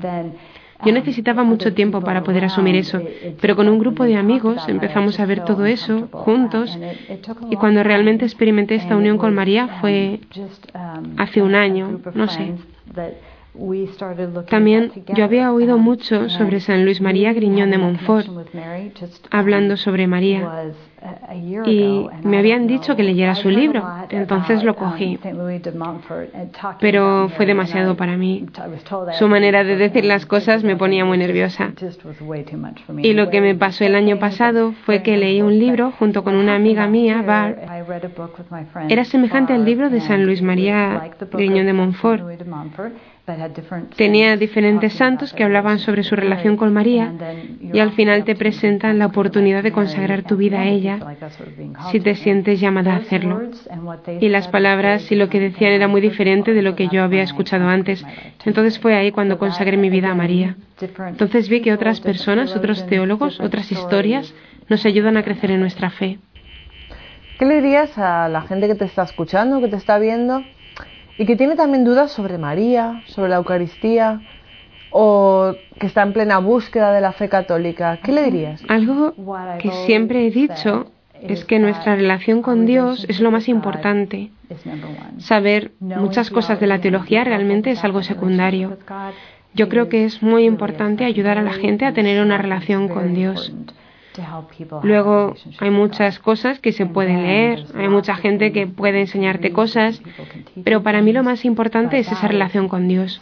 Yo 0.85 0.91
necesitaba 0.91 1.43
mucho 1.43 1.73
tiempo 1.73 2.01
para 2.01 2.23
poder 2.23 2.45
asumir 2.45 2.75
eso, 2.75 2.99
pero 3.39 3.55
con 3.55 3.69
un 3.69 3.79
grupo 3.79 4.03
de 4.03 4.15
amigos 4.15 4.67
empezamos 4.67 5.19
a 5.19 5.25
ver 5.25 5.43
todo 5.43 5.65
eso 5.65 6.07
juntos 6.11 6.77
y 7.49 7.55
cuando 7.55 7.83
realmente 7.83 8.25
experimenté 8.25 8.75
esta 8.75 8.95
unión 8.95 9.17
con 9.17 9.33
María 9.33 9.67
fue 9.79 10.19
hace 11.17 11.41
un 11.41 11.55
año, 11.55 11.99
no 12.13 12.27
sé. 12.27 12.53
También 14.49 14.91
yo 15.13 15.25
había 15.25 15.51
oído 15.51 15.77
mucho 15.77 16.29
sobre 16.29 16.61
San 16.61 16.85
Luis 16.85 17.01
María 17.01 17.33
Griñón 17.33 17.71
de 17.71 17.77
Montfort, 17.77 18.27
hablando 19.29 19.75
sobre 19.75 20.07
María, 20.07 20.71
y 21.65 22.07
me 22.23 22.37
habían 22.37 22.67
dicho 22.67 22.95
que 22.95 23.03
leyera 23.03 23.35
su 23.35 23.49
libro, 23.49 23.83
entonces 24.09 24.63
lo 24.63 24.75
cogí. 24.75 25.19
Pero 26.79 27.29
fue 27.35 27.45
demasiado 27.45 27.95
para 27.97 28.17
mí. 28.17 28.45
Su 29.17 29.27
manera 29.27 29.63
de 29.63 29.77
decir 29.77 30.05
las 30.05 30.25
cosas 30.25 30.63
me 30.63 30.75
ponía 30.75 31.05
muy 31.05 31.17
nerviosa. 31.17 31.73
Y 32.97 33.13
lo 33.13 33.29
que 33.29 33.41
me 33.41 33.55
pasó 33.55 33.83
el 33.83 33.95
año 33.95 34.19
pasado 34.19 34.73
fue 34.85 35.01
que 35.01 35.17
leí 35.17 35.41
un 35.41 35.57
libro 35.57 35.91
junto 35.91 36.23
con 36.23 36.35
una 36.35 36.55
amiga 36.55 36.87
mía, 36.87 37.21
Bar. 37.21 37.57
Era 38.89 39.03
semejante 39.05 39.53
al 39.53 39.65
libro 39.65 39.89
de 39.89 40.01
San 40.01 40.25
Luis 40.25 40.41
María 40.41 41.11
Griñón 41.31 41.65
de 41.65 41.73
Montfort 41.73 42.23
Tenía 43.95 44.35
diferentes 44.35 44.93
santos 44.93 45.33
que 45.33 45.43
hablaban 45.43 45.79
sobre 45.79 46.03
su 46.03 46.15
relación 46.15 46.57
con 46.57 46.73
María 46.73 47.13
y 47.61 47.79
al 47.79 47.91
final 47.91 48.23
te 48.23 48.35
presentan 48.35 48.97
la 48.97 49.05
oportunidad 49.07 49.63
de 49.63 49.71
consagrar 49.71 50.23
tu 50.23 50.37
vida 50.37 50.61
a 50.61 50.67
ella 50.67 50.90
si 51.91 51.99
te 51.99 52.15
sientes 52.15 52.59
llamada 52.59 52.93
a 52.93 52.97
hacerlo. 52.97 53.41
Y 54.19 54.29
las 54.29 54.47
palabras 54.47 55.11
y 55.11 55.15
lo 55.15 55.29
que 55.29 55.39
decían 55.39 55.71
era 55.71 55.87
muy 55.87 56.01
diferente 56.01 56.53
de 56.53 56.61
lo 56.61 56.75
que 56.75 56.87
yo 56.87 57.03
había 57.03 57.23
escuchado 57.23 57.67
antes. 57.67 58.05
Entonces 58.45 58.79
fue 58.79 58.95
ahí 58.95 59.11
cuando 59.11 59.37
consagré 59.37 59.77
mi 59.77 59.89
vida 59.89 60.11
a 60.11 60.15
María. 60.15 60.55
Entonces 61.07 61.49
vi 61.49 61.61
que 61.61 61.73
otras 61.73 62.01
personas, 62.01 62.55
otros 62.55 62.85
teólogos, 62.87 63.39
otras 63.39 63.71
historias 63.71 64.33
nos 64.69 64.85
ayudan 64.85 65.17
a 65.17 65.23
crecer 65.23 65.51
en 65.51 65.59
nuestra 65.59 65.89
fe. 65.89 66.19
¿Qué 67.37 67.45
le 67.45 67.55
dirías 67.55 67.97
a 67.97 68.29
la 68.29 68.41
gente 68.41 68.67
que 68.67 68.75
te 68.75 68.85
está 68.85 69.03
escuchando, 69.03 69.59
que 69.61 69.67
te 69.67 69.75
está 69.75 69.97
viendo? 69.97 70.43
y 71.21 71.25
que 71.27 71.35
tiene 71.35 71.55
también 71.55 71.83
dudas 71.83 72.11
sobre 72.11 72.39
María, 72.39 73.03
sobre 73.05 73.29
la 73.29 73.35
Eucaristía 73.35 74.21
o 74.91 75.55
que 75.79 75.87
está 75.87 76.03
en 76.03 76.13
plena 76.13 76.39
búsqueda 76.39 76.91
de 76.93 77.01
la 77.01 77.11
fe 77.13 77.29
católica, 77.29 77.97
¿qué 78.03 78.11
le 78.11 78.23
dirías? 78.23 78.61
Algo 78.67 79.13
que 79.59 79.71
siempre 79.85 80.27
he 80.27 80.31
dicho 80.31 80.91
es 81.21 81.45
que 81.45 81.59
nuestra 81.59 81.95
relación 81.95 82.41
con 82.41 82.65
Dios 82.65 83.05
es 83.07 83.19
lo 83.19 83.31
más 83.31 83.47
importante. 83.47 84.31
Saber 85.17 85.71
muchas 85.79 86.29
cosas 86.29 86.59
de 86.59 86.67
la 86.67 86.79
teología 86.79 87.23
realmente 87.23 87.71
es 87.71 87.83
algo 87.83 88.03
secundario. 88.03 88.77
Yo 89.53 89.69
creo 89.69 89.89
que 89.89 90.05
es 90.05 90.23
muy 90.23 90.45
importante 90.45 91.05
ayudar 91.05 91.37
a 91.37 91.43
la 91.43 91.53
gente 91.53 91.85
a 91.85 91.93
tener 91.93 92.21
una 92.23 92.37
relación 92.37 92.87
con 92.87 93.13
Dios. 93.13 93.53
Luego 94.83 95.35
hay 95.59 95.69
muchas 95.69 96.19
cosas 96.19 96.59
que 96.59 96.71
se 96.71 96.85
pueden 96.85 97.23
leer, 97.23 97.65
hay 97.75 97.87
mucha 97.87 98.15
gente 98.15 98.51
que 98.51 98.67
puede 98.67 99.01
enseñarte 99.01 99.51
cosas, 99.51 100.01
pero 100.63 100.83
para 100.83 101.01
mí 101.01 101.13
lo 101.13 101.23
más 101.23 101.45
importante 101.45 101.99
es 101.99 102.11
esa 102.11 102.27
relación 102.27 102.67
con 102.67 102.87
Dios. 102.87 103.21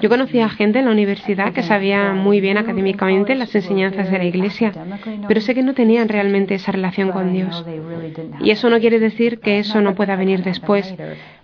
Yo 0.00 0.08
conocía 0.08 0.46
a 0.46 0.48
gente 0.48 0.78
en 0.78 0.86
la 0.86 0.92
universidad 0.92 1.52
que 1.52 1.62
sabía 1.62 2.12
muy 2.12 2.40
bien 2.40 2.58
académicamente 2.58 3.34
las 3.34 3.54
enseñanzas 3.54 4.10
de 4.10 4.18
la 4.18 4.24
Iglesia, 4.24 4.72
pero 5.26 5.40
sé 5.40 5.54
que 5.54 5.62
no 5.62 5.74
tenían 5.74 6.08
realmente 6.08 6.54
esa 6.54 6.72
relación 6.72 7.10
con 7.10 7.32
Dios. 7.32 7.64
Y 8.40 8.50
eso 8.50 8.70
no 8.70 8.78
quiere 8.78 8.98
decir 8.98 9.40
que 9.40 9.58
eso 9.58 9.80
no 9.80 9.94
pueda 9.94 10.16
venir 10.16 10.42
después, 10.42 10.94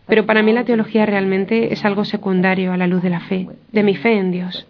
pero 0.07 0.27
para 0.27 0.43
mí 0.43 0.53
la 0.53 0.65
teología 0.65 1.07
realmente 1.07 1.73
es 1.73 1.85
algo 1.85 2.05
secundario 2.05 2.73
a 2.73 2.77
la 2.77 2.87
luz 2.87 3.03
de 3.03 3.11
la 3.11 3.21
fe, 3.21 3.49
de 3.73 3.83
mi 3.83 3.97
fe 3.97 4.19
en 4.19 4.31
Dios. 4.31 4.67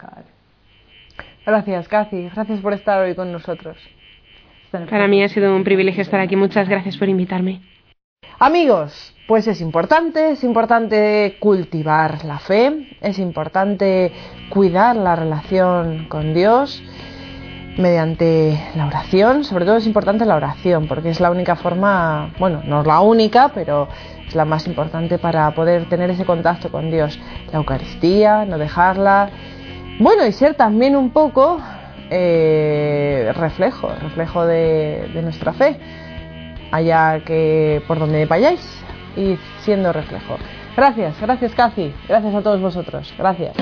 Gracias, 1.47 1.89
Cathy. 1.89 2.31
Gracias 2.35 2.61
por 2.61 2.73
estar 2.73 3.03
hoy 3.03 3.15
con 3.15 3.31
nosotros. 3.31 3.77
Para 4.91 5.07
mí 5.07 5.23
ha 5.23 5.29
sido 5.29 5.55
un 5.55 5.63
privilegio 5.63 6.03
estar 6.03 6.21
aquí. 6.21 6.35
Muchas 6.35 6.69
gracias 6.69 6.97
por 6.97 7.09
invitarme. 7.09 7.61
Amigos, 8.41 9.15
pues 9.29 9.47
es 9.47 9.61
importante, 9.61 10.33
es 10.33 10.43
importante 10.43 11.37
cultivar 11.39 12.25
la 12.25 12.41
fe, 12.41 12.97
es 13.01 13.19
importante 13.21 14.13
cuidar 14.49 14.97
la 14.97 15.15
relación 15.15 16.07
con 16.09 16.35
Dios 16.35 16.83
mediante 17.79 18.61
la 18.77 18.87
oración, 18.87 19.45
sobre 19.45 19.65
todo 19.65 19.77
es 19.77 19.87
importante 19.87 20.25
la 20.25 20.37
oración, 20.37 20.87
porque 20.89 21.11
es 21.11 21.21
la 21.21 21.31
única 21.31 21.57
forma, 21.57 22.33
bueno, 22.39 22.63
no 22.65 22.81
es 22.81 22.87
la 22.87 23.01
única, 23.01 23.51
pero 23.55 23.89
es 24.27 24.35
la 24.35 24.45
más 24.45 24.67
importante 24.67 25.19
para 25.19 25.51
poder 25.53 25.89
tener 25.89 26.11
ese 26.11 26.25
contacto 26.25 26.71
con 26.71 26.91
Dios. 26.91 27.19
La 27.53 27.59
Eucaristía, 27.59 28.45
no 28.45 28.59
dejarla. 28.59 29.31
Bueno, 30.01 30.27
y 30.27 30.33
ser 30.33 30.55
también 30.55 30.97
un 30.97 31.11
poco 31.11 31.61
eh, 32.11 33.33
reflejo, 33.37 33.89
reflejo 34.01 34.47
de, 34.47 35.11
de, 35.13 35.23
nuestra 35.23 35.53
fe, 35.53 35.79
allá 36.71 37.21
que 37.25 37.83
por 37.87 37.99
donde 37.99 38.27
vayáis 38.27 38.85
y 39.17 39.39
siendo 39.61 39.93
reflejo. 39.93 40.37
Gracias, 40.77 41.21
gracias 41.21 41.55
Cathy, 41.55 41.95
gracias 42.09 42.35
a 42.35 42.43
todos 42.43 42.61
vosotros, 42.61 43.13
gracias. 43.17 43.55